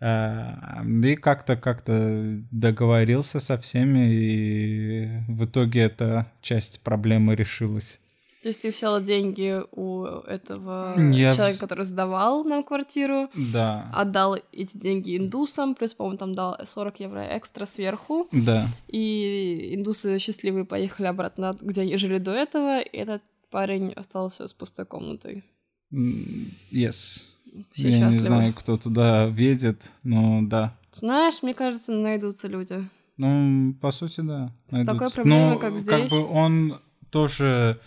А, 0.00 0.84
И 0.84 1.16
как-то 1.16 1.56
как-то 1.56 2.42
договорился 2.50 3.40
со 3.40 3.56
всеми, 3.56 4.12
и 4.12 5.08
в 5.28 5.46
итоге 5.46 5.80
эта 5.80 6.30
часть 6.42 6.80
проблемы 6.82 7.34
решилась. 7.34 8.00
То 8.48 8.50
есть 8.50 8.62
ты 8.62 8.70
взял 8.70 9.02
деньги 9.02 9.60
у 9.72 10.04
этого 10.04 10.94
Я 11.12 11.32
человека, 11.34 11.56
вз- 11.58 11.60
который 11.60 11.84
сдавал 11.84 12.44
нам 12.44 12.64
квартиру, 12.64 13.28
Да. 13.52 13.92
отдал 13.94 14.38
эти 14.54 14.74
деньги 14.78 15.18
индусам, 15.18 15.74
плюс, 15.74 15.92
по-моему, 15.92 16.16
там 16.16 16.34
дал 16.34 16.56
40 16.64 16.98
евро 17.00 17.22
экстра 17.36 17.66
сверху, 17.66 18.26
Да. 18.32 18.66
и 18.86 19.74
индусы 19.74 20.18
счастливые 20.18 20.64
поехали 20.64 21.08
обратно, 21.08 21.54
где 21.60 21.82
они 21.82 21.98
жили 21.98 22.16
до 22.16 22.30
этого, 22.32 22.80
и 22.80 22.96
этот 22.96 23.20
парень 23.50 23.92
остался 23.92 24.48
с 24.48 24.54
пустой 24.54 24.86
комнатой. 24.86 25.44
Yes. 25.92 27.34
Все 27.72 27.88
Я 27.90 27.98
не 27.98 28.12
счастливы. 28.14 28.18
знаю, 28.20 28.54
кто 28.54 28.78
туда 28.78 29.26
ведет, 29.26 29.90
но 30.04 30.40
да. 30.42 30.74
Знаешь, 30.94 31.42
мне 31.42 31.52
кажется, 31.52 31.92
найдутся 31.92 32.48
люди. 32.48 32.82
Ну, 33.18 33.74
по 33.74 33.90
сути, 33.90 34.22
да. 34.22 34.52
С 34.68 34.70
такой 34.70 34.84
найдутся. 34.86 35.14
проблемой, 35.16 35.50
Ну, 35.54 35.58
как 35.58 35.70
Как 35.72 35.78
здесь. 35.78 36.10
бы 36.10 36.24
он 36.26 36.78
тоже... 37.10 37.78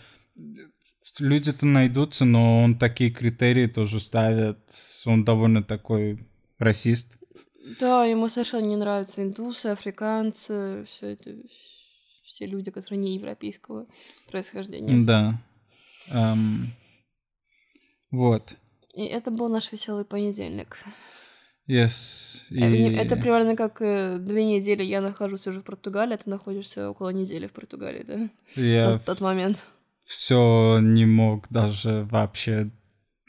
Люди-то 1.18 1.66
найдутся, 1.66 2.24
но 2.24 2.62
он 2.64 2.78
такие 2.78 3.10
критерии 3.10 3.66
тоже 3.66 4.00
ставит. 4.00 4.58
Он 5.04 5.24
довольно 5.24 5.62
такой 5.62 6.26
расист. 6.58 7.18
Да, 7.80 8.04
ему 8.04 8.28
совершенно 8.28 8.66
не 8.66 8.76
нравятся 8.76 9.22
индусы, 9.22 9.66
африканцы, 9.66 10.84
все 10.88 11.06
это, 11.12 11.30
все 12.24 12.46
люди, 12.46 12.70
которые 12.70 12.98
не 13.00 13.14
европейского 13.14 13.86
происхождения. 14.30 15.02
Да. 15.04 15.40
Эм, 16.10 16.72
Вот. 18.10 18.56
И 18.94 19.04
это 19.04 19.30
был 19.30 19.48
наш 19.48 19.70
веселый 19.72 20.04
понедельник. 20.04 20.78
Yes. 21.68 22.42
Э, 22.50 22.54
И- 22.76 22.94
Это 22.96 23.16
примерно 23.16 23.54
как 23.56 23.80
э, 23.80 24.18
две 24.18 24.44
недели 24.44 24.82
я 24.82 25.00
нахожусь 25.00 25.46
уже 25.46 25.60
в 25.60 25.64
Португалии, 25.64 26.14
а 26.14 26.18
ты 26.18 26.28
находишься 26.28 26.90
около 26.90 27.10
недели 27.10 27.46
в 27.46 27.52
Португалии, 27.52 28.02
да? 28.06 28.28
Я 28.56 28.90
На 28.90 28.98
тот 28.98 29.20
момент. 29.20 29.64
Все 30.04 30.78
не 30.80 31.06
мог 31.06 31.46
даже 31.50 32.06
вообще 32.10 32.70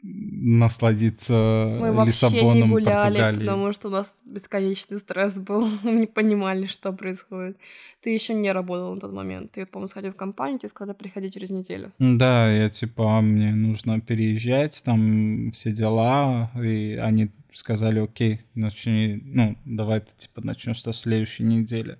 насладиться 0.03 1.33
Мы 1.79 2.05
Лиссабоном, 2.05 2.55
не 2.55 2.67
гуляли, 2.67 3.13
Португалией. 3.13 3.39
потому 3.39 3.71
что 3.71 3.87
у 3.87 3.91
нас 3.91 4.15
бесконечный 4.25 4.99
стресс 4.99 5.35
был. 5.39 5.65
Мы 5.83 5.91
не 5.91 6.07
понимали, 6.07 6.65
что 6.65 6.91
происходит. 6.91 7.57
Ты 8.01 8.09
еще 8.09 8.33
не 8.33 8.51
работал 8.51 8.93
на 8.93 8.99
тот 8.99 9.13
момент. 9.13 9.53
Ты, 9.53 9.65
по-моему, 9.65 9.87
сходил 9.87 10.11
в 10.11 10.17
компанию, 10.17 10.59
тебе 10.59 10.69
сказали 10.69 10.95
приходить 10.95 11.33
через 11.33 11.51
неделю. 11.51 11.93
Да, 11.99 12.51
я 12.51 12.69
типа, 12.69 13.17
а, 13.17 13.21
мне 13.21 13.55
нужно 13.55 14.01
переезжать, 14.01 14.83
там 14.83 15.51
все 15.51 15.71
дела, 15.71 16.51
и 16.61 16.99
они 17.01 17.31
сказали, 17.53 17.99
окей, 17.99 18.41
начни, 18.55 19.21
ну, 19.23 19.57
давай 19.63 20.01
ты 20.01 20.11
типа 20.17 20.41
начнешь 20.41 20.81
со 20.81 20.91
следующей 20.91 21.43
недели. 21.43 21.97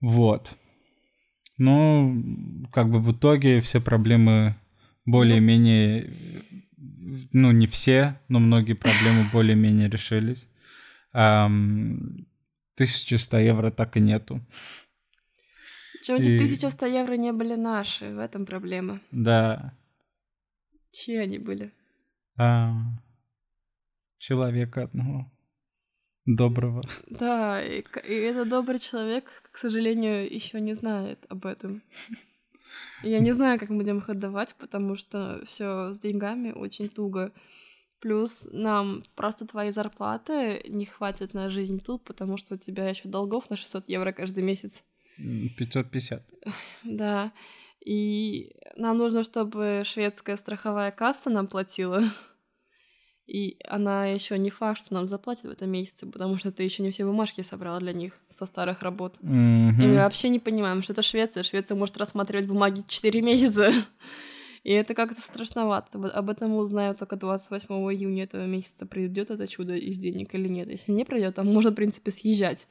Вот. 0.00 0.52
Ну, 1.58 2.66
как 2.72 2.88
бы 2.90 3.00
в 3.00 3.12
итоге 3.12 3.60
все 3.60 3.80
проблемы 3.80 4.56
более-менее, 5.06 6.10
ну, 7.32 7.52
не 7.52 7.66
все, 7.66 8.18
но 8.28 8.40
многие 8.40 8.74
проблемы 8.74 9.28
более-менее 9.32 9.88
решились. 9.88 10.48
Ам, 11.12 12.26
1100 12.76 13.38
евро 13.38 13.70
так 13.70 13.96
и 13.96 14.00
нету. 14.00 14.40
Причем 15.92 16.14
эти 16.16 16.28
И- 16.28 16.38
1100 16.38 16.86
евро 16.86 17.14
не 17.16 17.32
были 17.32 17.54
наши, 17.54 18.12
в 18.12 18.18
этом 18.18 18.46
проблема. 18.46 19.00
Да, 19.12 19.74
Чьи 20.94 21.16
они 21.16 21.38
были? 21.38 21.72
А, 22.36 22.72
человека 24.18 24.84
одного. 24.84 25.30
Доброго. 26.26 26.82
Да, 27.08 27.62
и, 27.62 27.84
и 28.08 28.14
этот 28.14 28.48
добрый 28.48 28.78
человек, 28.78 29.42
к 29.50 29.58
сожалению, 29.58 30.32
еще 30.32 30.60
не 30.60 30.74
знает 30.74 31.24
об 31.28 31.44
этом. 31.44 31.82
Я 33.02 33.18
не 33.20 33.32
знаю, 33.32 33.58
как 33.60 33.68
мы 33.68 33.78
будем 33.78 33.98
их 33.98 34.08
отдавать, 34.08 34.54
потому 34.54 34.96
что 34.96 35.42
все 35.44 35.92
с 35.92 35.98
деньгами 35.98 36.52
очень 36.52 36.88
туго. 36.88 37.32
Плюс 38.00 38.48
нам 38.52 39.02
просто 39.14 39.46
твоей 39.46 39.72
зарплаты 39.72 40.62
не 40.68 40.86
хватит 40.86 41.34
на 41.34 41.50
жизнь 41.50 41.80
тут, 41.80 42.04
потому 42.04 42.36
что 42.36 42.54
у 42.54 42.58
тебя 42.58 42.88
еще 42.88 43.08
долгов 43.08 43.50
на 43.50 43.56
600 43.56 43.88
евро 43.88 44.12
каждый 44.12 44.42
месяц. 44.42 44.84
М, 45.18 45.50
550. 45.56 46.22
Да. 46.84 47.32
И 47.84 48.56
нам 48.76 48.96
нужно, 48.96 49.24
чтобы 49.24 49.82
шведская 49.84 50.36
страховая 50.36 50.90
касса 50.90 51.28
нам 51.28 51.46
платила. 51.46 52.02
И 53.26 53.56
она 53.66 54.06
еще 54.06 54.36
не 54.36 54.50
факт, 54.50 54.84
что 54.84 54.94
нам 54.94 55.06
заплатит 55.06 55.44
в 55.44 55.50
этом 55.50 55.70
месяце, 55.70 56.06
потому 56.06 56.36
что 56.36 56.52
ты 56.52 56.62
еще 56.62 56.82
не 56.82 56.90
все 56.90 57.06
бумажки 57.06 57.40
собрала 57.40 57.80
для 57.80 57.94
них 57.94 58.12
со 58.28 58.44
старых 58.44 58.82
работ. 58.82 59.16
И 59.22 59.26
мы 59.26 59.96
вообще 59.96 60.28
не 60.28 60.38
понимаем, 60.38 60.82
что 60.82 60.92
это 60.92 61.02
Швеция. 61.02 61.42
Швеция 61.42 61.74
может 61.76 61.96
рассматривать 61.96 62.46
бумаги 62.46 62.84
4 62.86 63.22
месяца. 63.22 63.72
И 64.62 64.72
это 64.72 64.94
как-то 64.94 65.20
страшновато. 65.20 65.98
Об 66.08 66.30
этом 66.30 66.50
мы 66.50 66.58
узнаем 66.58 66.94
только 66.94 67.16
28 67.16 67.68
июня 67.92 68.24
этого 68.24 68.46
месяца, 68.46 68.86
придет 68.86 69.30
это 69.30 69.46
чудо 69.46 69.74
из 69.74 69.98
денег 69.98 70.34
или 70.34 70.48
нет. 70.48 70.70
Если 70.70 70.92
не 70.92 71.04
придет, 71.04 71.34
то 71.34 71.44
можно, 71.44 71.70
в 71.70 71.74
принципе, 71.74 72.10
съезжать. 72.10 72.66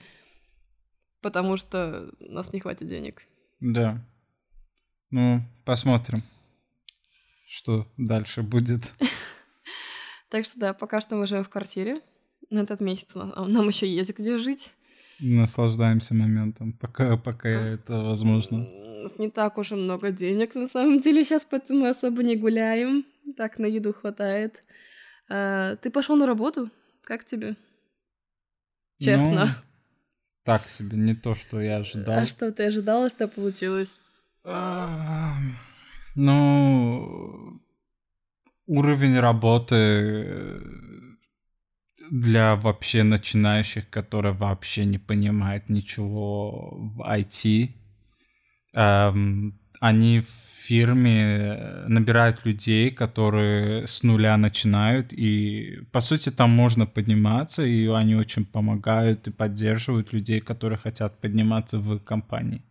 Потому 1.21 1.55
что 1.57 2.09
у 2.19 2.31
нас 2.31 2.51
не 2.51 2.59
хватит 2.59 2.87
денег. 2.87 3.21
Да. 3.59 4.03
Ну, 5.11 5.43
посмотрим, 5.65 6.23
что 7.45 7.87
дальше 7.97 8.41
будет. 8.41 8.93
Так 10.33 10.45
что 10.45 10.59
да, 10.59 10.73
пока 10.73 10.99
что 10.99 11.15
мы 11.15 11.27
живем 11.27 11.43
в 11.43 11.49
квартире. 11.49 12.01
На 12.49 12.61
этот 12.61 12.81
месяц 12.81 13.13
нам 13.13 13.67
еще 13.67 13.85
есть 13.85 14.17
где 14.17 14.39
жить. 14.39 14.73
Наслаждаемся 15.19 16.15
моментом, 16.15 16.73
пока, 16.73 17.17
пока 17.17 17.49
это 17.49 17.99
возможно. 17.99 18.57
У 18.57 19.03
нас 19.03 19.19
не 19.19 19.29
так 19.29 19.59
уж 19.59 19.73
и 19.73 19.75
много 19.75 20.09
денег 20.09 20.55
на 20.55 20.67
самом 20.67 21.01
деле 21.01 21.23
сейчас, 21.23 21.45
поэтому 21.45 21.81
мы 21.81 21.89
особо 21.89 22.23
не 22.23 22.35
гуляем. 22.35 23.05
Так 23.37 23.59
на 23.59 23.67
еду 23.67 23.93
хватает. 23.93 24.63
А, 25.29 25.75
ты 25.75 25.91
пошел 25.91 26.15
на 26.15 26.25
работу? 26.25 26.71
Как 27.03 27.23
тебе? 27.23 27.55
Честно. 28.99 29.45
Ну, 29.45 29.51
так 30.45 30.67
себе, 30.67 30.97
не 30.97 31.13
то, 31.13 31.35
что 31.35 31.61
я 31.61 31.77
ожидал. 31.77 32.17
А 32.17 32.25
что 32.25 32.51
ты 32.51 32.63
ожидала, 32.63 33.07
что 33.11 33.27
получилось? 33.27 33.99
Ну, 36.15 37.61
уровень 38.73 39.19
работы 39.19 40.61
для 42.09 42.55
вообще 42.55 43.03
начинающих, 43.03 43.89
которые 43.89 44.33
вообще 44.33 44.85
не 44.85 44.97
понимают 44.97 45.69
ничего 45.69 46.75
в 46.75 47.01
IT. 47.01 47.69
Эм, 48.73 49.59
они 49.79 50.21
в 50.21 50.29
фирме 50.65 51.83
набирают 51.87 52.45
людей, 52.45 52.89
которые 52.89 53.85
с 53.85 54.01
нуля 54.01 54.37
начинают, 54.37 55.13
и 55.13 55.79
по 55.91 56.01
сути 56.01 56.29
там 56.29 56.49
можно 56.49 56.87
подниматься, 56.87 57.63
и 57.63 57.87
они 57.87 58.15
очень 58.15 58.45
помогают 58.45 59.27
и 59.27 59.31
поддерживают 59.31 60.13
людей, 60.13 60.39
которые 60.39 60.79
хотят 60.79 61.21
подниматься 61.21 61.77
в 61.77 61.99
компании. 61.99 62.63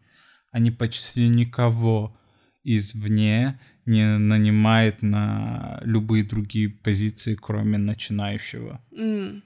Они 0.51 0.71
почти 0.73 1.29
никого 1.29 2.17
извне 2.65 3.61
не 3.87 4.19
нанимает 4.19 5.03
на 5.03 5.81
любые 5.83 6.25
другие 6.25 6.69
позиции, 6.69 7.35
кроме 7.35 7.79
начинающего. 7.79 8.81
Mm. 8.93 9.43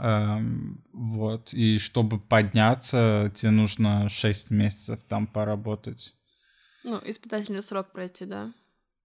Эм, 0.00 0.84
вот. 0.92 1.52
И 1.52 1.78
чтобы 1.78 2.18
подняться, 2.18 3.30
тебе 3.34 3.50
нужно 3.50 4.08
6 4.08 4.50
месяцев 4.50 5.00
там 5.08 5.26
поработать. 5.26 6.14
Ну, 6.84 7.00
испытательный 7.04 7.62
срок 7.62 7.92
пройти, 7.92 8.24
да? 8.24 8.52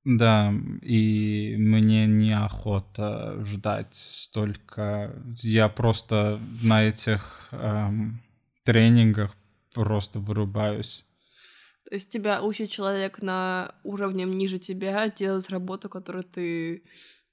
Да, 0.06 0.54
и 0.82 1.56
мне 1.58 2.06
неохота 2.08 3.38
ждать 3.44 3.94
столько. 3.96 5.14
Я 5.44 5.70
просто 5.70 6.40
на 6.62 6.84
этих 6.84 7.50
эм, 7.52 8.22
тренингах 8.64 9.36
просто 9.74 10.20
вырубаюсь. 10.20 11.06
То 11.90 11.96
есть 11.96 12.12
тебя 12.12 12.44
учит 12.44 12.70
человек 12.70 13.24
на 13.24 13.74
уровнем 13.84 14.38
ниже 14.38 14.60
тебя 14.60 15.10
делать 15.10 15.50
работу, 15.50 15.90
которую 15.90 16.24
ты 16.24 16.84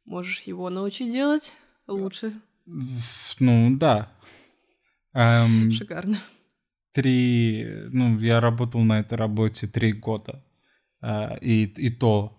можешь 0.07 0.41
его 0.43 0.71
научить 0.71 1.13
делать 1.13 1.53
лучше. 1.87 2.33
Ну, 3.39 3.77
да. 3.77 4.11
Эм, 5.13 5.71
Шикарно. 5.71 6.19
Три, 6.93 7.67
ну, 7.91 8.19
я 8.19 8.41
работал 8.41 8.81
на 8.81 9.01
этой 9.01 9.19
работе 9.19 9.67
три 9.67 9.93
года. 9.93 10.43
Э, 11.03 11.39
и, 11.43 11.65
и 11.65 11.91
то, 11.91 12.39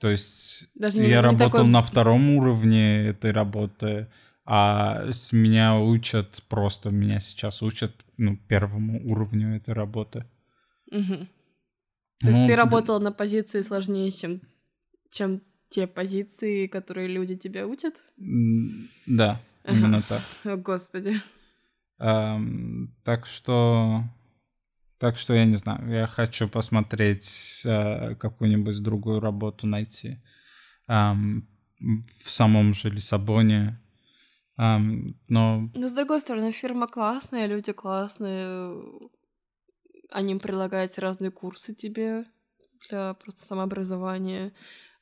то 0.00 0.10
есть 0.10 0.68
Даже 0.74 1.00
я 1.00 1.06
не, 1.06 1.20
работал 1.20 1.50
такой... 1.50 1.68
на 1.68 1.80
втором 1.80 2.28
уровне 2.30 3.06
этой 3.06 3.30
работы, 3.30 4.08
а 4.44 5.12
с 5.12 5.32
меня 5.32 5.78
учат 5.78 6.42
просто, 6.48 6.90
меня 6.90 7.20
сейчас 7.20 7.62
учат, 7.62 8.04
ну, 8.16 8.36
первому 8.36 9.00
уровню 9.08 9.54
этой 9.54 9.74
работы. 9.74 10.26
Угу. 10.90 11.28
То 12.20 12.28
есть 12.28 12.40
ну, 12.40 12.46
ты 12.46 12.56
работала 12.56 12.98
на 12.98 13.12
позиции 13.12 13.62
сложнее, 13.62 14.10
чем, 14.10 14.40
чем 15.10 15.42
те 15.68 15.86
позиции, 15.86 16.66
которые 16.66 17.08
люди 17.08 17.36
тебя 17.36 17.66
учат? 17.66 17.94
Да, 19.06 19.40
именно 19.64 20.00
так. 20.02 20.22
О, 20.44 20.56
Господи. 20.56 21.14
Um, 22.00 22.88
так 23.04 23.26
что... 23.26 24.04
Так 24.98 25.18
что 25.18 25.34
я 25.34 25.44
не 25.44 25.56
знаю, 25.56 25.90
я 25.90 26.06
хочу 26.06 26.48
посмотреть 26.48 27.64
uh, 27.66 28.14
какую-нибудь 28.16 28.82
другую 28.82 29.20
работу 29.20 29.66
найти 29.66 30.22
um, 30.88 31.42
в 32.24 32.30
самом 32.30 32.72
же 32.72 32.88
Лиссабоне. 32.88 33.78
Um, 34.58 35.14
но... 35.28 35.70
Но 35.74 35.88
с 35.88 35.92
другой 35.92 36.22
стороны, 36.22 36.50
фирма 36.50 36.86
классная, 36.86 37.46
люди 37.46 37.72
классные, 37.72 38.72
они 40.10 40.36
прилагают 40.36 40.98
разные 40.98 41.30
курсы 41.30 41.74
тебе 41.74 42.24
для 42.88 43.14
просто 43.14 43.44
самообразования, 43.44 44.52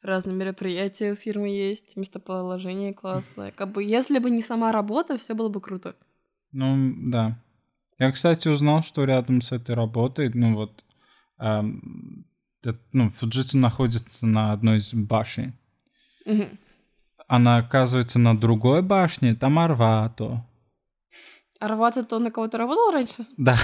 разные 0.03 0.37
мероприятия 0.37 1.13
у 1.13 1.17
фирмы 1.17 1.49
есть, 1.49 1.97
местоположение 1.97 2.93
классное. 2.93 3.53
Как 3.53 3.73
бы 3.73 3.83
если 3.83 4.19
бы 4.19 4.31
не 4.31 4.43
сама 4.43 4.73
работа, 4.73 5.19
все 5.19 5.35
было 5.35 5.49
бы 5.49 5.61
круто. 5.61 5.97
Ну, 6.53 6.95
да. 7.11 7.39
Я, 7.99 8.13
кстати, 8.13 8.49
узнал, 8.49 8.83
что 8.83 9.05
рядом 9.05 9.41
с 9.41 9.53
этой 9.53 9.75
работой, 9.75 10.31
ну 10.35 10.55
вот, 10.55 10.85
эм, 11.39 12.25
это, 12.63 12.79
ну, 12.93 13.09
Фуджитсу 13.09 13.59
находится 13.59 14.27
на 14.27 14.53
одной 14.53 14.79
из 14.79 14.95
башен. 14.95 15.55
Угу. 16.27 16.45
Она 17.29 17.59
оказывается 17.59 18.19
на 18.19 18.39
другой 18.39 18.83
башне, 18.83 19.35
там 19.35 19.59
Арвато. 19.59 20.45
Арвато 21.61 22.05
то, 22.05 22.19
на 22.19 22.31
кого 22.31 22.49
ты 22.49 22.59
работал 22.59 22.91
раньше? 22.91 23.27
Да. 23.37 23.57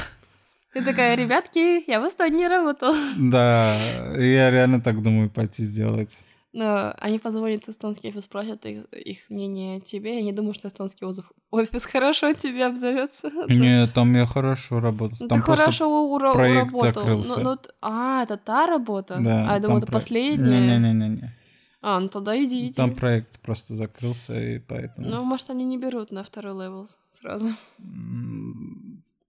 Ты 0.73 0.85
такая, 0.85 1.17
ребятки, 1.17 1.89
я 1.91 2.01
в 2.01 2.09
Эстонии 2.09 2.47
работал. 2.47 2.95
Да, 3.19 3.77
я 4.17 4.51
реально 4.51 4.81
так 4.81 5.03
думаю 5.03 5.29
пойти 5.29 5.65
сделать. 5.65 6.25
Но 6.53 6.95
они 6.99 7.19
позвонят 7.19 7.65
в 7.65 7.69
эстонский 7.69 8.09
офис, 8.09 8.25
спросят 8.25 8.67
их, 8.67 8.85
их 8.93 9.31
мнение 9.31 9.81
тебе. 9.81 10.17
Я 10.17 10.23
не 10.23 10.33
думаю, 10.33 10.53
что 10.55 10.69
эстонский 10.69 11.07
офис 11.51 11.85
хорошо 11.85 12.33
тебе 12.33 12.67
обзовется. 12.67 13.31
Нет, 13.49 13.95
там 13.95 14.15
я 14.17 14.27
хорошо 14.27 14.81
работал. 14.81 15.19
Ну, 15.21 15.29
там 15.29 15.39
ты 15.39 15.45
хорошо 15.45 16.17
ура- 16.17 16.33
проект 16.33 16.73
уработал. 16.73 16.81
закрылся. 16.81 17.41
Ну, 17.41 17.51
ну, 17.51 17.59
а, 17.81 18.25
это 18.25 18.37
та 18.37 18.67
работа? 18.67 19.19
Да. 19.21 19.51
А 19.51 19.55
я 19.55 19.61
думала, 19.61 19.79
это 19.79 19.87
про... 19.87 19.95
последняя? 19.95 20.61
Не-не-не-не. 20.61 21.37
А, 21.83 21.99
ну 21.99 22.09
тогда 22.09 22.37
иди, 22.37 22.67
иди. 22.67 22.75
Там 22.75 22.95
проект 22.95 23.41
просто 23.41 23.75
закрылся, 23.75 24.39
и 24.39 24.59
поэтому... 24.59 25.09
Ну, 25.09 25.25
может, 25.25 25.51
они 25.51 25.65
не 25.65 25.79
берут 25.79 26.11
на 26.11 26.23
второй 26.23 26.53
level 26.53 26.87
сразу. 27.09 27.49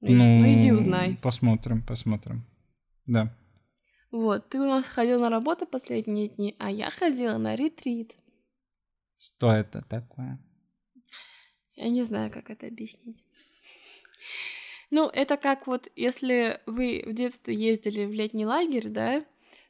Ну, 0.02 0.40
ну, 0.42 0.60
иди 0.60 0.72
узнай. 0.72 1.18
Посмотрим, 1.22 1.86
посмотрим. 1.86 2.46
Да. 3.06 3.36
Вот, 4.10 4.50
ты 4.50 4.60
у 4.60 4.66
нас 4.66 4.86
ходил 4.86 5.22
на 5.22 5.30
работу 5.30 5.66
последние 5.66 6.28
дни, 6.28 6.56
а 6.60 6.70
я 6.70 6.90
ходила 6.90 7.38
на 7.38 7.56
ретрит. 7.56 8.18
Что 9.18 9.52
это 9.52 9.82
такое? 9.88 10.40
Я 11.76 11.90
не 11.90 12.04
знаю, 12.04 12.32
как 12.32 12.50
это 12.50 12.68
объяснить. 12.68 13.24
Ну, 14.90 15.08
это 15.08 15.38
как 15.38 15.68
вот, 15.68 15.88
если 15.96 16.60
вы 16.66 17.04
в 17.06 17.14
детстве 17.14 17.56
ездили 17.56 18.06
в 18.06 18.12
летний 18.12 18.46
лагерь, 18.46 18.90
да, 18.90 19.22
то 19.22 19.26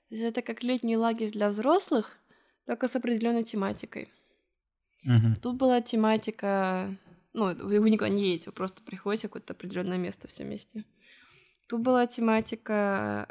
есть 0.09 0.23
это 0.23 0.41
как 0.41 0.63
летний 0.63 0.97
лагерь 0.97 1.31
для 1.31 1.49
взрослых, 1.49 2.17
только 2.65 2.87
с 2.87 2.95
определенной 2.95 3.43
тематикой. 3.43 4.09
Угу. 5.05 5.35
Тут 5.41 5.57
была 5.57 5.81
тематика 5.81 6.89
ну, 7.33 7.55
вы, 7.55 7.79
вы 7.79 7.89
никуда 7.89 8.09
не 8.09 8.29
едете, 8.29 8.47
вы 8.47 8.53
просто 8.53 8.81
приходите 8.83 9.27
в 9.27 9.31
какое-то 9.31 9.53
определенное 9.53 9.97
место 9.97 10.27
все 10.27 10.43
вместе. 10.43 10.83
Тут 11.67 11.81
была 11.81 12.05
тематика 12.07 13.27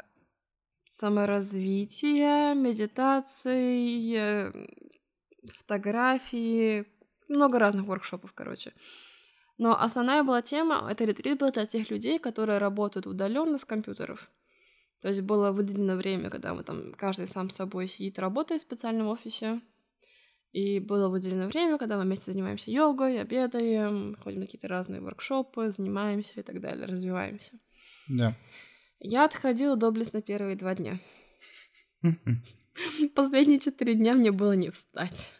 саморазвития, 0.85 2.53
медитации, 2.53 4.51
фотографии, 5.57 6.85
много 7.27 7.59
разных 7.59 7.85
воркшопов, 7.85 8.33
короче. 8.33 8.73
Но 9.57 9.79
основная 9.79 10.23
была 10.23 10.41
тема, 10.41 10.87
это 10.89 11.05
ретрит 11.05 11.39
был 11.39 11.51
для 11.51 11.65
тех 11.65 11.89
людей, 11.91 12.17
которые 12.19 12.57
работают 12.57 13.05
удаленно 13.07 13.57
с 13.57 13.65
компьютеров. 13.65 14.31
То 15.01 15.07
есть 15.07 15.21
было 15.21 15.51
выделено 15.51 15.95
время, 15.95 16.29
когда 16.29 16.53
мы 16.53 16.63
там, 16.63 16.93
каждый 16.93 17.27
сам 17.27 17.49
с 17.49 17.55
собой 17.55 17.87
сидит, 17.87 18.19
работает 18.19 18.61
в 18.61 18.65
специальном 18.65 19.07
офисе, 19.07 19.61
и 20.51 20.79
было 20.79 21.09
выделено 21.09 21.47
время, 21.47 21.77
когда 21.77 21.97
мы 21.97 22.03
вместе 22.03 22.31
занимаемся 22.31 22.71
йогой, 22.71 23.21
обедаем, 23.21 24.15
ходим 24.21 24.41
на 24.41 24.45
какие-то 24.45 24.67
разные 24.67 25.01
воркшопы, 25.01 25.69
занимаемся 25.69 26.39
и 26.39 26.43
так 26.43 26.59
далее, 26.59 26.85
развиваемся. 26.85 27.53
Да. 28.07 28.35
Я 28.99 29.25
отходила 29.25 29.75
доблестно 29.75 30.21
первые 30.21 30.55
два 30.55 30.75
дня. 30.75 30.99
Последние 33.15 33.59
четыре 33.59 33.93
дня 33.93 34.13
мне 34.13 34.31
было 34.31 34.53
не 34.53 34.69
встать. 34.69 35.35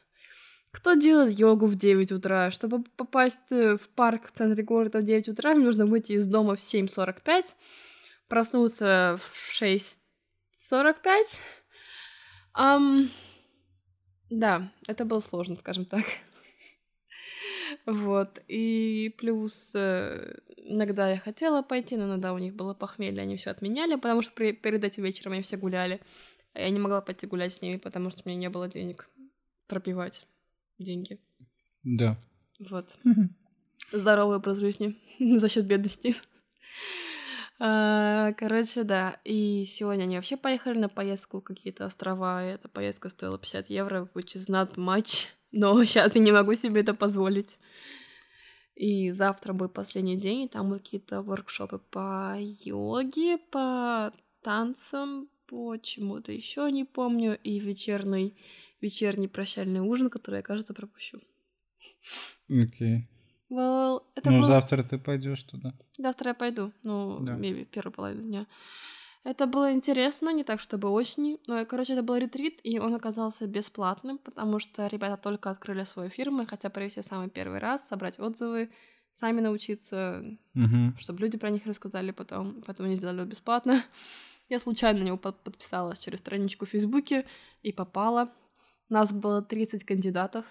Кто 0.72 0.94
делает 0.94 1.38
йогу 1.38 1.68
в 1.68 1.76
9 1.76 2.14
утра? 2.14 2.50
Чтобы 2.50 2.84
попасть 2.96 3.52
э, 3.52 3.78
в 3.78 3.90
парк 3.90 4.28
в 4.28 4.32
центре 4.32 4.64
города 4.64 5.00
в 5.00 5.04
9 5.04 5.28
утра, 5.30 5.54
мне 5.54 5.66
нужно 5.66 5.86
выйти 5.86 6.14
из 6.14 6.28
дома 6.28 6.56
в 6.56 6.60
7.45, 6.60 7.56
проснуться 8.30 9.20
в 9.22 9.62
6.45, 9.62 11.40
Ам, 12.54 13.10
да, 14.32 14.72
это 14.88 15.04
было 15.04 15.20
сложно, 15.20 15.56
скажем 15.56 15.86
так. 15.86 16.04
Вот, 17.86 18.42
и 18.50 19.16
плюс 19.18 19.74
э, 19.76 20.36
иногда 20.58 21.10
я 21.10 21.18
хотела 21.18 21.62
пойти, 21.62 21.96
но 21.96 22.06
иногда 22.06 22.34
у 22.34 22.38
них 22.38 22.54
было 22.54 22.74
похмелье, 22.74 23.22
они 23.22 23.38
все 23.38 23.50
отменяли, 23.50 23.96
потому 23.96 24.22
что 24.22 24.34
при, 24.34 24.52
перед 24.52 24.84
этим 24.84 25.04
вечером 25.04 25.32
они 25.32 25.42
все 25.42 25.56
гуляли. 25.56 26.02
А 26.54 26.60
я 26.62 26.70
не 26.70 26.80
могла 26.80 27.02
пойти 27.02 27.28
гулять 27.28 27.54
с 27.54 27.62
ними, 27.62 27.78
потому 27.78 28.10
что 28.10 28.24
у 28.26 28.30
меня 28.30 28.38
не 28.38 28.50
было 28.50 28.68
денег 28.68 29.10
пропивать 29.68 30.26
деньги. 30.80 31.18
Да. 31.84 32.18
Вот. 32.60 33.00
Здоровый 33.92 34.38
образ 34.38 34.58
жизни 34.58 34.98
за 35.38 35.48
счет 35.48 35.66
бедности. 35.66 36.16
А, 37.64 38.34
короче, 38.34 38.84
да. 38.84 39.20
И 39.24 39.66
сегодня 39.66 40.04
они 40.04 40.16
вообще 40.16 40.36
поехали 40.36 40.80
на 40.80 40.90
поездку 40.90 41.42
какие-то 41.42 41.86
острова. 41.86 42.44
И 42.44 42.54
эта 42.56 42.68
поездка 42.68 43.10
стоила 43.10 43.38
50 43.38 43.70
евро, 43.70 44.10
which 44.16 44.36
is 44.36 44.50
not 44.50 44.78
much. 44.78 45.28
Но 45.52 45.84
сейчас 45.84 46.16
я 46.16 46.22
не 46.22 46.32
могу 46.32 46.56
себе 46.56 46.82
это 46.82 46.96
позволить. 46.96 47.60
И 48.74 49.12
завтра 49.12 49.54
будет 49.54 49.74
последний 49.74 50.18
день, 50.18 50.42
и 50.42 50.48
там 50.48 50.70
будут 50.70 50.82
какие-то 50.82 51.22
воркшопы 51.22 51.78
по 51.78 52.36
йоге, 52.40 53.38
по 53.38 54.12
танцам, 54.42 55.30
по 55.46 55.78
чему-то 55.78 56.32
еще 56.32 56.72
не 56.72 56.84
помню, 56.84 57.38
и 57.44 57.60
вечерний, 57.60 58.36
вечерний 58.80 59.28
прощальный 59.28 59.82
ужин, 59.82 60.10
который 60.10 60.38
я, 60.38 60.42
кажется, 60.42 60.74
пропущу. 60.74 61.20
Окей. 62.50 63.11
Well, 63.52 64.02
это 64.16 64.32
ну, 64.32 64.38
был- 64.40 64.46
завтра 64.48 64.82
ты 64.84 64.98
пойдешь 64.98 65.44
туда. 65.44 65.74
Завтра 65.98 66.30
я 66.30 66.34
пойду, 66.34 66.72
ну, 66.84 67.20
Да. 67.20 67.34
maybe 67.34 67.66
первую 67.66 67.92
половину 67.94 68.24
дня. 68.24 68.46
Это 69.24 69.46
было 69.46 69.72
интересно, 69.74 70.34
не 70.34 70.44
так, 70.44 70.60
чтобы 70.62 70.90
очень. 70.90 71.38
Но, 71.48 71.64
короче, 71.66 71.94
это 71.94 72.02
был 72.02 72.16
ретрит, 72.16 72.60
и 72.64 72.80
он 72.80 72.96
оказался 72.96 73.46
бесплатным, 73.48 74.18
потому 74.18 74.58
что 74.60 74.88
ребята 74.88 75.18
только 75.22 75.50
открыли 75.52 75.84
свою 75.84 76.10
фирму, 76.10 76.44
и 76.44 76.46
хотят 76.48 76.74
провести 76.74 77.02
самый 77.04 77.30
первый 77.30 77.60
раз, 77.60 77.88
собрать 77.88 78.20
отзывы, 78.20 78.70
сами 79.14 79.42
научиться, 79.42 80.24
Мгм. 80.54 80.96
чтобы 80.98 81.20
люди 81.20 81.38
про 81.38 81.50
них 81.50 81.66
рассказали 81.68 82.12
потом, 82.12 82.64
поэтому 82.66 82.88
они 82.88 82.96
сделали 82.96 83.26
бесплатно. 83.26 83.84
Я 84.50 84.60
случайно 84.60 85.00
на 85.00 85.04
него 85.04 85.18
под- 85.18 85.44
подписалась 85.44 86.00
через 86.00 86.20
страничку 86.20 86.66
в 86.66 86.70
Фейсбуке 86.70 87.26
и 87.64 87.72
попала. 87.74 88.30
Нас 88.90 89.14
было 89.14 89.42
30 89.42 89.84
кандидатов, 89.84 90.46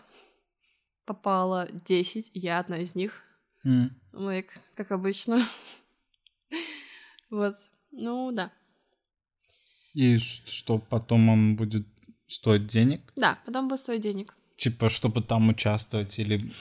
попало 1.11 1.67
10, 1.87 2.31
и 2.35 2.39
я 2.39 2.61
одна 2.61 2.79
из 2.79 2.95
них. 2.95 3.25
М. 3.65 3.91
Like, 4.13 4.51
как 4.77 4.93
обычно. 4.93 5.45
Вот. 7.31 7.57
Ну, 7.91 8.31
да. 8.31 8.53
И 9.93 10.19
что 10.19 10.79
потом 10.79 11.29
он 11.29 11.57
будет 11.57 11.87
стоить 12.29 12.69
денег? 12.69 13.01
Да, 13.17 13.39
потом 13.45 13.67
будет 13.67 13.81
стоить 13.81 14.03
денег. 14.03 14.37
Типа, 14.57 14.89
чтобы 14.89 15.21
там 15.23 15.49
участвовать 15.49 16.17
или... 16.21 16.53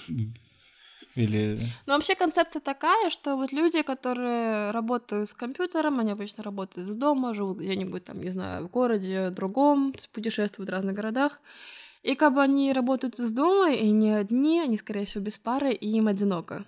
Или... 1.16 1.60
Но 1.86 1.94
вообще 1.94 2.16
концепция 2.16 2.60
такая, 2.60 3.12
что 3.12 3.36
вот 3.36 3.52
люди, 3.52 3.84
которые 3.84 4.72
работают 4.72 5.30
с 5.30 5.34
компьютером, 5.36 6.00
они 6.00 6.12
обычно 6.12 6.44
работают 6.44 6.90
из 6.90 6.96
дома, 6.96 7.36
живут 7.36 7.60
где-нибудь 7.60 8.04
там, 8.04 8.22
не 8.22 8.32
знаю, 8.32 8.66
в 8.66 8.72
городе 8.72 9.30
другом, 9.30 9.94
путешествуют 10.12 10.70
в 10.70 10.74
разных 10.74 10.96
городах. 10.96 11.40
И 12.04 12.16
как 12.16 12.34
бы 12.34 12.42
они 12.42 12.72
работают 12.74 13.20
из 13.20 13.32
дома, 13.34 13.72
и 13.72 13.92
не 13.92 14.12
одни, 14.12 14.60
они, 14.60 14.78
скорее 14.78 15.06
всего, 15.06 15.24
без 15.24 15.38
пары, 15.38 15.74
и 15.74 15.90
им 15.90 16.08
одиноко. 16.08 16.66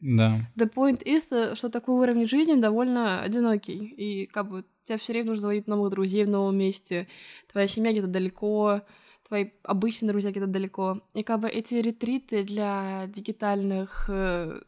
Да. 0.00 0.48
The 0.56 0.68
point 0.72 1.02
is, 1.04 1.26
э, 1.30 1.54
что 1.54 1.68
такой 1.68 1.94
уровень 1.94 2.26
жизни 2.26 2.60
довольно 2.60 3.22
одинокий. 3.22 3.78
И 3.78 4.26
как 4.26 4.48
бы 4.48 4.64
тебе 4.82 4.98
все 4.98 5.12
время 5.12 5.28
нужно 5.28 5.42
заводить 5.42 5.68
новых 5.68 5.90
друзей 5.90 6.24
в 6.24 6.28
новом 6.28 6.58
месте. 6.58 7.06
Твоя 7.50 7.68
семья 7.68 7.92
где-то 7.92 8.08
далеко, 8.08 8.82
твои 9.28 9.50
обычные 9.62 10.10
друзья 10.10 10.30
где-то 10.30 10.48
далеко. 10.48 11.00
И 11.14 11.22
как 11.22 11.40
бы 11.40 11.48
эти 11.48 11.74
ретриты 11.74 12.42
для 12.42 13.06
дигитальных 13.06 14.06
э, 14.08 14.60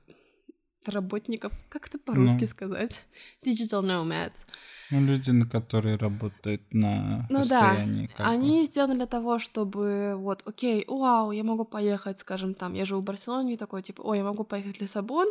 работников, 0.93 1.53
как 1.68 1.89
это 1.89 1.99
по-русски 1.99 2.43
Ну. 2.43 2.47
сказать? 2.47 3.03
Digital 3.45 3.82
nomads. 3.82 4.47
Ну, 4.91 5.05
люди, 5.05 5.30
на 5.30 5.47
которые 5.47 5.97
работают 5.97 6.62
на 6.72 7.26
Ну 7.30 7.45
да, 7.47 7.72
расстоянии. 7.72 8.07
бы. 8.07 8.12
Они 8.18 8.64
сделаны 8.64 8.95
для 8.95 9.07
того, 9.07 9.39
чтобы 9.39 10.14
вот, 10.16 10.43
окей, 10.45 10.85
вау, 10.89 11.32
я 11.32 11.43
могу 11.45 11.64
поехать, 11.64 12.18
скажем, 12.18 12.55
там, 12.55 12.74
я 12.74 12.85
живу 12.85 13.01
в 13.01 13.05
Барселоне, 13.05 13.55
и 13.55 13.57
такой, 13.57 13.82
типа, 13.82 14.03
ой, 14.03 14.18
я 14.18 14.24
могу 14.24 14.45
поехать 14.45 14.78
в 14.78 14.80
Лиссабон, 14.80 15.28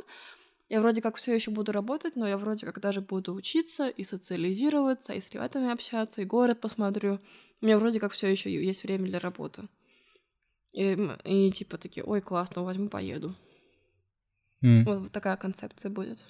я 0.70 0.80
вроде 0.80 1.01
как 1.01 1.18
все 1.18 1.34
еще 1.34 1.51
буду 1.51 1.72
работать, 1.72 2.16
но 2.16 2.28
я 2.28 2.38
вроде 2.38 2.66
как 2.66 2.80
даже 2.80 3.01
буду 3.01 3.34
учиться 3.34 3.89
и 3.89 4.04
социализироваться, 4.04 5.14
и 5.14 5.22
с 5.22 5.30
ребятами 5.32 5.72
общаться, 5.72 6.22
и 6.22 6.26
город 6.26 6.60
посмотрю. 6.62 7.20
У 7.62 7.66
меня 7.66 7.78
вроде 7.78 7.99
как 7.99 8.12
все 8.12 8.28
еще 8.28 8.51
есть 8.51 8.84
время 8.84 9.06
для 9.06 9.20
работы. 9.20 9.68
И, 10.74 10.97
и 11.26 11.51
типа 11.51 11.78
такие, 11.78 12.04
ой, 12.04 12.22
классно, 12.22 12.64
возьму, 12.64 12.89
поеду. 12.89 13.36
М. 14.64 14.86
Вот, 14.86 14.99
вот 14.99 15.11
такая 15.11 15.38
концепция 15.38 15.91
будет. 15.91 16.24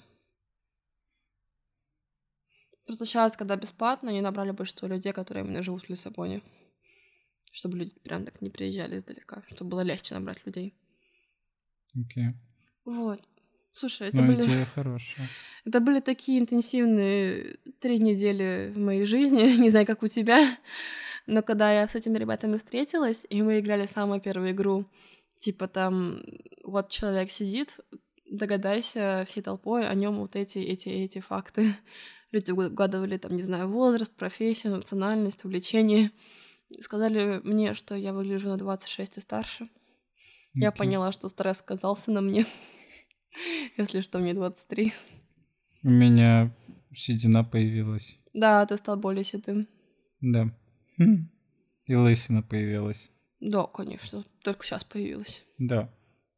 Просто 2.86 3.06
сейчас, 3.06 3.36
когда 3.36 3.56
бесплатно, 3.56 4.10
они 4.10 4.20
набрали 4.20 4.50
большинство 4.50 4.88
людей, 4.88 5.12
которые 5.12 5.44
именно 5.44 5.62
живут 5.62 5.84
в 5.84 5.88
Лиссабоне. 5.90 6.42
Чтобы 7.52 7.78
люди 7.78 7.94
прям 8.00 8.24
так 8.24 8.42
не 8.42 8.50
приезжали 8.50 8.96
издалека, 8.98 9.42
чтобы 9.48 9.70
было 9.70 9.80
легче 9.82 10.14
набрать 10.14 10.44
людей. 10.44 10.74
Окей. 11.98 12.34
Вот. 12.84 13.20
Слушай, 13.72 14.08
это, 14.08 14.20
Ну, 14.22 14.26
были, 14.28 14.42
идея 14.42 14.64
хорошая. 14.74 15.28
это 15.64 15.80
были 15.80 16.00
такие 16.00 16.40
интенсивные 16.40 17.56
три 17.80 17.98
недели 17.98 18.72
в 18.74 18.78
моей 18.78 19.04
жизни, 19.06 19.56
не 19.62 19.70
знаю, 19.70 19.86
как 19.86 20.02
у 20.02 20.08
тебя, 20.08 20.56
но 21.26 21.42
когда 21.42 21.72
я 21.72 21.88
с 21.88 21.94
этими 21.94 22.18
ребятами 22.18 22.56
встретилась, 22.56 23.26
и 23.30 23.40
мы 23.42 23.60
играли 23.60 23.86
самую 23.86 24.20
первую 24.20 24.50
игру, 24.50 24.84
типа 25.38 25.68
там, 25.68 26.20
вот 26.64 26.90
человек 26.90 27.30
сидит, 27.30 27.80
догадайся 28.30 29.24
всей 29.26 29.42
толпой 29.42 29.86
о 29.86 29.94
нем 29.94 30.16
вот 30.16 30.36
эти, 30.36 30.58
эти, 30.58 30.88
эти 30.88 31.20
факты. 31.20 31.74
Люди 32.32 32.50
угадывали, 32.50 33.16
там, 33.16 33.36
не 33.36 33.42
знаю, 33.42 33.68
возраст, 33.68 34.14
профессию, 34.16 34.74
национальность, 34.76 35.44
увлечение. 35.44 36.10
Сказали 36.80 37.40
мне, 37.44 37.74
что 37.74 37.94
я 37.94 38.12
выгляжу 38.12 38.48
на 38.48 38.56
26 38.56 39.18
и 39.18 39.20
старше. 39.20 39.68
Я 40.54 40.68
Окей. 40.68 40.78
поняла, 40.78 41.12
что 41.12 41.28
стресс 41.28 41.58
сказался 41.58 42.10
на 42.10 42.20
мне. 42.20 42.46
Если 43.76 44.00
что, 44.00 44.18
мне 44.18 44.34
23. 44.34 44.92
У 45.82 45.90
меня 45.90 46.54
седина 46.92 47.44
появилась. 47.44 48.18
Да, 48.32 48.64
ты 48.66 48.76
стал 48.76 48.96
более 48.96 49.24
седым. 49.24 49.68
Да. 50.20 50.50
Хм. 50.98 51.30
И 51.86 51.94
лысина 51.94 52.42
появилась. 52.42 53.10
Да, 53.40 53.66
конечно. 53.66 54.24
Только 54.42 54.64
сейчас 54.64 54.84
появилась. 54.84 55.44
Да. 55.58 55.92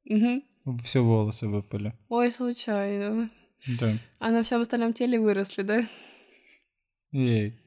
Угу. 0.07 0.43
Все 0.82 1.00
волосы 1.00 1.46
выпали. 1.46 1.94
Ой, 2.08 2.30
случайно. 2.30 3.30
Да. 3.80 3.96
А 4.18 4.30
на 4.30 4.42
всем 4.42 4.60
остальном 4.60 4.92
теле 4.92 5.20
выросли, 5.20 5.62
да? 5.62 5.86
Ей. 7.12 7.58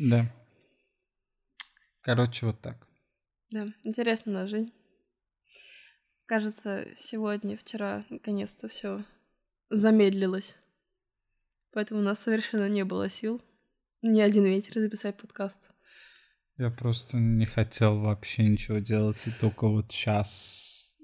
Да. 0.00 0.32
Короче, 2.00 2.46
вот 2.46 2.60
так. 2.60 2.86
Да, 3.50 3.66
интересно 3.82 4.32
на 4.32 4.46
жизнь. 4.46 4.72
Кажется, 6.24 6.86
сегодня, 6.96 7.56
вчера, 7.56 8.04
наконец-то 8.08 8.68
все 8.68 9.02
замедлилось. 9.70 10.56
Поэтому 11.72 12.00
у 12.00 12.04
нас 12.04 12.20
совершенно 12.20 12.68
не 12.68 12.84
было 12.84 13.08
сил 13.08 13.42
ни 14.02 14.20
один 14.20 14.44
вечер 14.44 14.74
записать 14.74 15.16
подкаст. 15.16 15.70
Я 16.58 16.70
просто 16.70 17.18
не 17.18 17.46
хотел 17.46 18.00
вообще 18.00 18.42
ничего 18.48 18.78
делать, 18.78 19.24
и 19.26 19.30
только 19.40 19.68
вот 19.68 19.92
сейчас, 19.92 20.96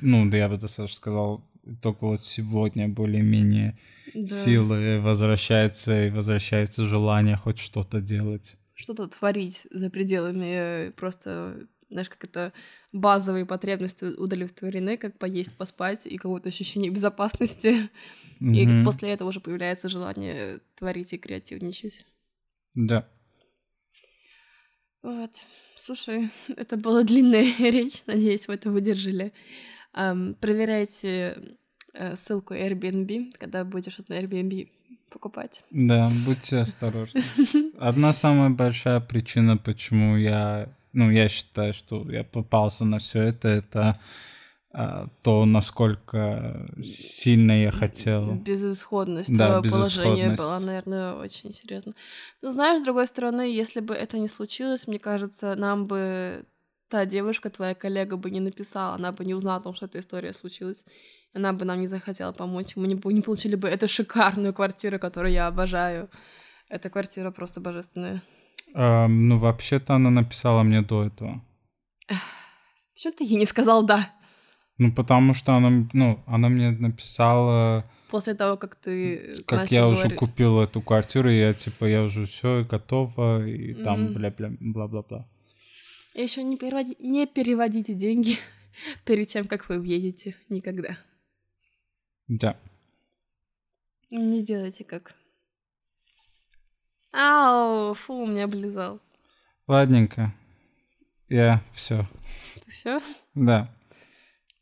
ну, 0.00 0.28
да 0.28 0.36
я 0.36 0.48
бы 0.48 0.56
даже 0.56 0.88
сказал, 0.92 1.44
только 1.80 2.04
вот 2.04 2.24
сегодня 2.24 2.88
более-менее 2.88 3.78
Да. 4.12 4.26
силы 4.26 5.00
возвращается, 5.00 6.06
и 6.06 6.10
возвращается 6.10 6.86
желание 6.88 7.36
хоть 7.36 7.58
что-то 7.58 8.00
делать. 8.00 8.56
Что-то 8.74 9.06
творить 9.06 9.68
за 9.70 9.88
пределами 9.88 10.88
э, 10.88 10.90
просто, 10.90 11.60
знаешь, 11.90 12.08
как 12.08 12.24
это 12.24 12.52
базовые 12.92 13.46
потребности 13.46 14.04
удовлетворены, 14.04 14.96
как 14.96 15.16
поесть, 15.18 15.56
поспать 15.56 16.06
и 16.06 16.16
какое-то 16.16 16.48
ощущение 16.48 16.90
безопасности. 16.90 17.88
И 18.40 18.66
Мгм. 18.66 18.84
после 18.84 19.10
этого 19.10 19.28
уже 19.28 19.40
появляется 19.40 19.88
желание 19.88 20.58
творить 20.76 21.12
и 21.12 21.18
креативничать. 21.18 22.04
Да. 22.74 23.08
Вот. 25.02 25.30
Слушай, 25.74 26.30
это 26.56 26.76
была 26.76 27.02
длинная 27.02 27.46
речь, 27.58 28.02
надеюсь, 28.06 28.48
вы 28.48 28.54
это 28.54 28.70
выдержали. 28.70 29.32
Ам, 29.92 30.34
проверяйте 30.34 31.36
э, 31.94 32.16
ссылку 32.16 32.54
Airbnb, 32.54 33.32
когда 33.38 33.64
будешь 33.64 33.98
на 34.08 34.14
Airbnb 34.14 34.68
покупать. 35.10 35.62
Да, 35.70 36.10
будьте 36.26 36.58
осторожны. 36.58 37.22
Одна 37.78 38.12
самая 38.12 38.50
большая 38.50 39.00
причина, 39.00 39.56
почему 39.56 40.16
я, 40.16 40.68
ну, 40.92 41.10
я 41.10 41.28
считаю, 41.28 41.72
что 41.72 42.08
я 42.10 42.24
попался 42.24 42.84
на 42.84 42.98
все 42.98 43.20
это, 43.20 43.48
это 43.48 43.98
то, 44.70 45.46
насколько 45.46 46.68
сильно 46.82 47.62
я 47.62 47.70
хотел. 47.70 48.34
Безысходность 48.34 49.34
да, 49.34 49.60
твоего 49.60 49.76
положения 49.76 50.34
была, 50.36 50.60
наверное, 50.60 51.14
очень 51.14 51.54
серьезно. 51.54 51.94
Но 52.42 52.52
знаешь, 52.52 52.80
с 52.80 52.84
другой 52.84 53.06
стороны, 53.06 53.42
если 53.42 53.80
бы 53.80 53.94
это 53.94 54.18
не 54.18 54.28
случилось, 54.28 54.86
мне 54.86 54.98
кажется, 54.98 55.54
нам 55.56 55.86
бы 55.86 56.44
та 56.88 57.06
девушка, 57.06 57.50
твоя 57.50 57.74
коллега 57.74 58.16
бы 58.16 58.30
не 58.30 58.40
написала, 58.40 58.94
она 58.94 59.12
бы 59.12 59.24
не 59.24 59.34
узнала 59.34 59.58
о 59.58 59.62
том, 59.62 59.74
что 59.74 59.86
эта 59.86 60.00
история 60.00 60.32
случилась. 60.32 60.84
Она 61.34 61.52
бы 61.52 61.64
нам 61.64 61.80
не 61.80 61.88
захотела 61.88 62.32
помочь. 62.32 62.76
Мы 62.76 62.88
не, 62.88 62.94
не 62.94 63.20
получили 63.20 63.54
бы 63.54 63.68
эту 63.68 63.88
шикарную 63.88 64.54
квартиру, 64.54 64.98
которую 64.98 65.32
я 65.32 65.46
обожаю. 65.46 66.08
Эта 66.68 66.90
квартира 66.90 67.30
просто 67.30 67.60
божественная. 67.60 68.22
А, 68.74 69.06
ну, 69.08 69.38
вообще-то 69.38 69.94
она 69.94 70.10
написала 70.10 70.62
мне 70.62 70.82
до 70.82 71.06
этого. 71.06 71.42
Почему 72.94 73.12
ты 73.12 73.24
ей 73.24 73.36
не 73.36 73.46
сказал 73.46 73.84
«да»? 73.84 74.10
Ну, 74.78 74.92
потому 74.92 75.34
что 75.34 75.54
она, 75.54 75.88
ну, 75.92 76.22
она 76.26 76.48
мне 76.48 76.70
написала... 76.70 77.84
После 78.10 78.34
того, 78.34 78.56
как 78.56 78.76
ты 78.76 79.42
Как 79.44 79.72
я 79.72 79.82
говорить... 79.82 80.04
уже 80.04 80.14
купил 80.14 80.60
эту 80.60 80.80
квартиру, 80.80 81.28
я, 81.28 81.52
типа, 81.52 81.84
я 81.84 82.02
уже 82.04 82.26
все 82.26 82.64
готова, 82.64 83.44
и 83.44 83.74
mm-hmm. 83.74 83.82
там 83.82 84.12
бля-бля, 84.14 84.52
бла-бла-бла. 84.60 85.28
Еще 86.14 86.44
не, 86.44 86.56
переводи... 86.56 86.96
не 87.00 87.26
переводите 87.26 87.94
деньги 87.94 88.36
перед 89.04 89.26
тем, 89.26 89.48
как 89.48 89.68
вы 89.68 89.80
въедете. 89.80 90.36
Никогда. 90.48 90.96
Да. 92.28 92.56
Не 94.10 94.44
делайте 94.44 94.84
как. 94.84 95.16
Ау, 97.12 97.94
фу, 97.94 98.26
меня 98.26 98.44
облизал. 98.44 99.00
Ладненько. 99.66 100.32
Я 101.28 101.62
все. 101.72 102.06
Ты 102.64 102.70
все? 102.70 103.00
Да. 103.34 103.74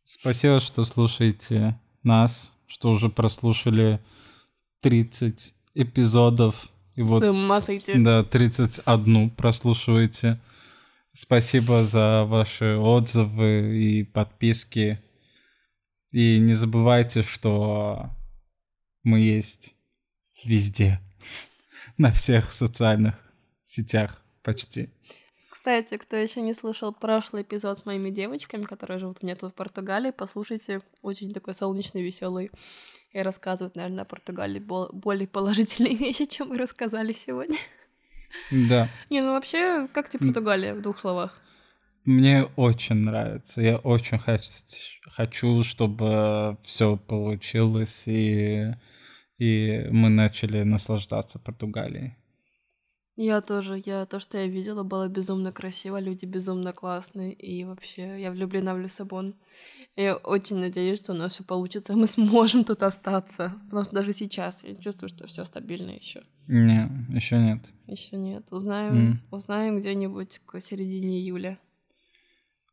Спасибо, 0.09 0.61
что 0.61 0.85
слушаете 0.85 1.81
нас, 2.05 2.53
что 2.69 2.91
уже 2.91 3.09
прослушали 3.09 4.01
30 4.81 5.53
эпизодов. 5.75 6.69
И 6.95 7.03
вот, 7.03 7.25
С 7.25 7.29
ума 7.29 7.61
сойти. 7.61 7.95
Да, 7.99 8.23
31 8.23 9.31
прослушиваете. 9.31 10.41
Спасибо 11.13 11.83
за 11.83 12.25
ваши 12.25 12.77
отзывы 12.77 13.77
и 13.77 14.05
подписки. 14.05 15.03
И 16.13 16.39
не 16.39 16.55
забывайте, 16.55 17.23
что 17.23 18.09
мы 19.03 19.19
есть 19.19 19.75
везде. 20.45 21.01
На 21.99 22.13
всех 22.13 22.53
социальных 22.53 23.21
сетях 23.63 24.23
почти. 24.45 24.89
Кстати, 25.67 25.97
кто 25.97 26.15
еще 26.15 26.43
не 26.43 26.55
слушал 26.55 26.93
прошлый 26.93 27.43
эпизод 27.43 27.77
с 27.77 27.87
моими 27.87 28.11
девочками, 28.11 28.63
которые 28.63 29.01
живут 29.01 29.19
у 29.21 29.27
меня 29.27 29.35
тут 29.35 29.51
в 29.51 29.55
Португалии, 29.55 30.13
послушайте. 30.13 30.81
Очень 31.03 31.33
такой 31.33 31.55
солнечный, 31.55 32.05
веселый. 32.05 32.53
И 33.11 33.19
рассказывают, 33.19 33.75
наверное, 33.75 34.03
о 34.03 34.05
Португалии 34.05 34.61
более 34.61 35.27
положительные 35.27 35.97
вещи, 35.97 36.27
чем 36.27 36.51
мы 36.51 36.59
рассказали 36.59 37.11
сегодня. 37.11 37.57
Да. 38.53 38.89
Не, 39.11 39.23
ну 39.23 39.33
вообще, 39.33 39.89
как 39.93 40.09
тебе 40.09 40.27
Португалия 40.27 40.73
в 40.73 40.83
двух 40.83 41.01
словах? 41.01 41.37
Мне 42.05 42.45
очень 42.55 43.03
нравится. 43.03 43.61
Я 43.61 43.79
очень 43.79 44.21
хочу, 44.21 45.65
чтобы 45.65 46.59
все 46.63 46.97
получилось 46.97 48.05
и, 48.07 48.73
и 49.39 49.85
мы 49.91 50.11
начали 50.11 50.63
наслаждаться 50.63 51.41
Португалией. 51.41 52.15
Я 53.17 53.41
тоже. 53.41 53.83
Я 53.85 54.05
то, 54.05 54.21
что 54.21 54.39
я 54.39 54.47
видела, 54.47 54.83
было 54.83 55.09
безумно 55.09 55.51
красиво, 55.51 55.99
люди 55.99 56.27
безумно 56.27 56.73
классные, 56.73 57.33
и 57.33 57.65
вообще 57.65 58.21
я 58.21 58.31
влюблена 58.31 58.75
в 58.75 58.79
Лиссабон. 58.79 59.35
Я 59.97 60.17
очень 60.17 60.57
надеюсь, 60.57 60.99
что 60.99 61.13
у 61.13 61.17
нас 61.17 61.33
все 61.33 61.45
получится, 61.45 61.95
и 61.95 61.97
мы 61.97 62.07
сможем 62.07 62.65
тут 62.65 62.83
остаться. 62.83 63.55
Потому 63.65 63.85
что 63.85 63.95
даже 63.95 64.13
сейчас 64.13 64.63
я 64.65 64.75
чувствую, 64.75 65.09
что 65.09 65.27
все 65.27 65.45
стабильно 65.47 65.91
еще. 65.91 66.23
Не, 66.47 66.91
еще 67.09 67.39
нет. 67.39 67.73
Еще 67.87 68.17
нет. 68.17 68.53
Узнаем, 68.53 69.13
mm. 69.13 69.19
узнаем 69.31 69.81
где-нибудь 69.81 70.41
к 70.45 70.61
середине 70.61 71.19
июля. 71.19 71.59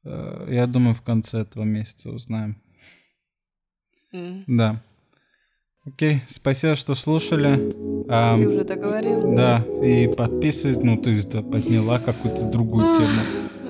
Э, 0.03 0.47
я 0.49 0.67
думаю, 0.67 0.93
в 0.93 1.01
конце 1.01 1.39
этого 1.39 1.63
месяца 1.63 2.11
узнаем. 2.11 2.61
Mm. 4.11 4.43
Да. 4.47 4.83
Окей, 5.85 6.21
спасибо, 6.27 6.75
что 6.75 6.95
слушали. 6.95 7.73
А, 8.09 8.37
ты 8.37 8.47
уже 8.47 8.63
так 8.63 8.79
говорил. 8.79 9.35
Да, 9.35 9.65
и 9.83 10.07
подписывать, 10.07 10.81
ну 10.81 10.95
ты 10.97 11.19
это 11.19 11.41
подняла 11.41 11.99
какую-то 11.99 12.45
другую 12.45 12.93
тему. 12.93 13.09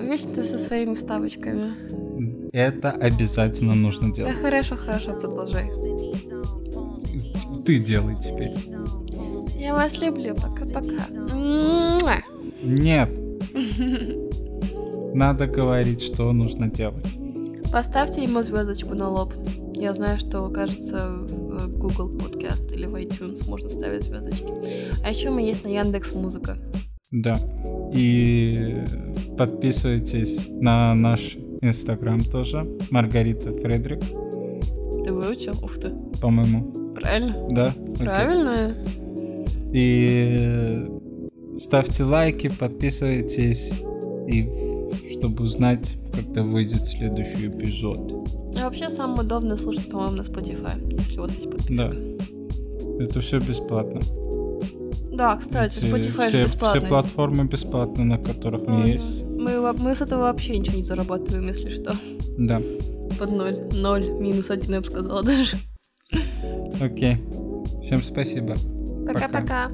Вечно 0.03 0.31
ты 0.35 0.43
со 0.43 0.59
своими 0.59 0.93
вставочками. 0.93 2.51
Это 2.53 2.91
обязательно 2.91 3.73
нужно 3.73 4.13
делать. 4.13 4.35
Да, 4.35 4.43
хорошо, 4.43 4.75
хорошо, 4.75 5.13
продолжай. 5.13 5.71
Ты 7.65 7.79
делай 7.79 8.15
теперь. 8.21 8.53
Я 9.57 9.73
вас 9.73 9.99
люблю, 9.99 10.35
пока-пока. 10.35 11.07
Нет. 12.61 13.11
Надо 15.15 15.47
говорить, 15.47 16.03
что 16.03 16.31
нужно 16.31 16.67
делать. 16.69 17.17
Поставьте 17.71 18.21
ему 18.21 18.43
звездочку 18.43 18.93
на 18.93 19.09
лоб. 19.09 19.33
Я 19.75 19.93
знаю, 19.93 20.19
что, 20.19 20.49
кажется, 20.49 21.25
в 21.27 21.77
Google 21.77 22.11
Podcast 22.11 22.73
или 22.73 22.85
в 22.85 22.95
iTunes 22.95 23.47
можно 23.49 23.69
ставить 23.69 24.03
звездочки. 24.03 24.53
А 25.03 25.09
еще 25.09 25.29
мы 25.29 25.41
есть 25.41 25.63
на 25.63 25.69
Яндекс 25.69 26.15
Музыка. 26.15 26.57
Да. 27.11 27.35
И 27.93 28.83
подписывайтесь 29.37 30.47
на 30.49 30.93
наш 30.95 31.37
Инстаграм 31.61 32.19
тоже. 32.21 32.67
Маргарита 32.89 33.53
Фредрик. 33.53 34.01
Ты 35.03 35.13
выучил? 35.13 35.53
Ух 35.63 35.77
ты. 35.77 35.91
По-моему. 36.21 36.93
Правильно? 36.95 37.35
Да. 37.51 37.73
Правильно. 37.99 38.73
И 39.73 40.85
ставьте 41.57 42.03
лайки, 42.03 42.49
подписывайтесь, 42.49 43.73
и 44.27 44.49
чтобы 45.11 45.43
узнать, 45.43 45.97
когда 46.13 46.43
выйдет 46.43 46.85
следующий 46.85 47.47
эпизод. 47.47 48.42
А 48.63 48.67
вообще 48.67 48.89
самое 48.89 49.23
удобное 49.23 49.57
слушать, 49.57 49.89
по-моему, 49.89 50.15
на 50.15 50.21
Spotify, 50.21 51.01
если 51.01 51.19
у 51.19 51.23
вас 51.23 51.33
есть 51.33 51.51
подписка. 51.51 51.89
Да. 51.89 53.03
Это 53.03 53.19
все 53.19 53.39
бесплатно. 53.39 53.99
Да, 55.11 55.35
кстати, 55.35 55.79
Эти, 55.79 55.85
Spotify 55.85 56.27
все, 56.27 56.43
бесплатный. 56.43 56.79
Все 56.79 56.89
платформы 56.89 57.43
бесплатные, 57.43 58.05
на 58.05 58.17
которых 58.17 58.61
мы 58.61 58.83
mm-hmm. 58.83 58.93
есть. 58.93 59.23
Мы, 59.25 59.73
мы 59.73 59.93
с 59.93 60.01
этого 60.01 60.21
вообще 60.21 60.57
ничего 60.57 60.77
не 60.77 60.83
зарабатываем, 60.83 61.45
если 61.45 61.71
что. 61.71 61.93
Да. 62.37 62.61
Под 63.19 63.31
ноль. 63.31 63.59
Ноль, 63.73 64.09
минус 64.11 64.49
один, 64.49 64.75
я 64.75 64.79
бы 64.79 64.87
сказала 64.87 65.21
даже. 65.23 65.57
Окей. 66.79 67.17
Всем 67.83 68.01
спасибо. 68.01 68.55
Пока-пока. 69.05 69.69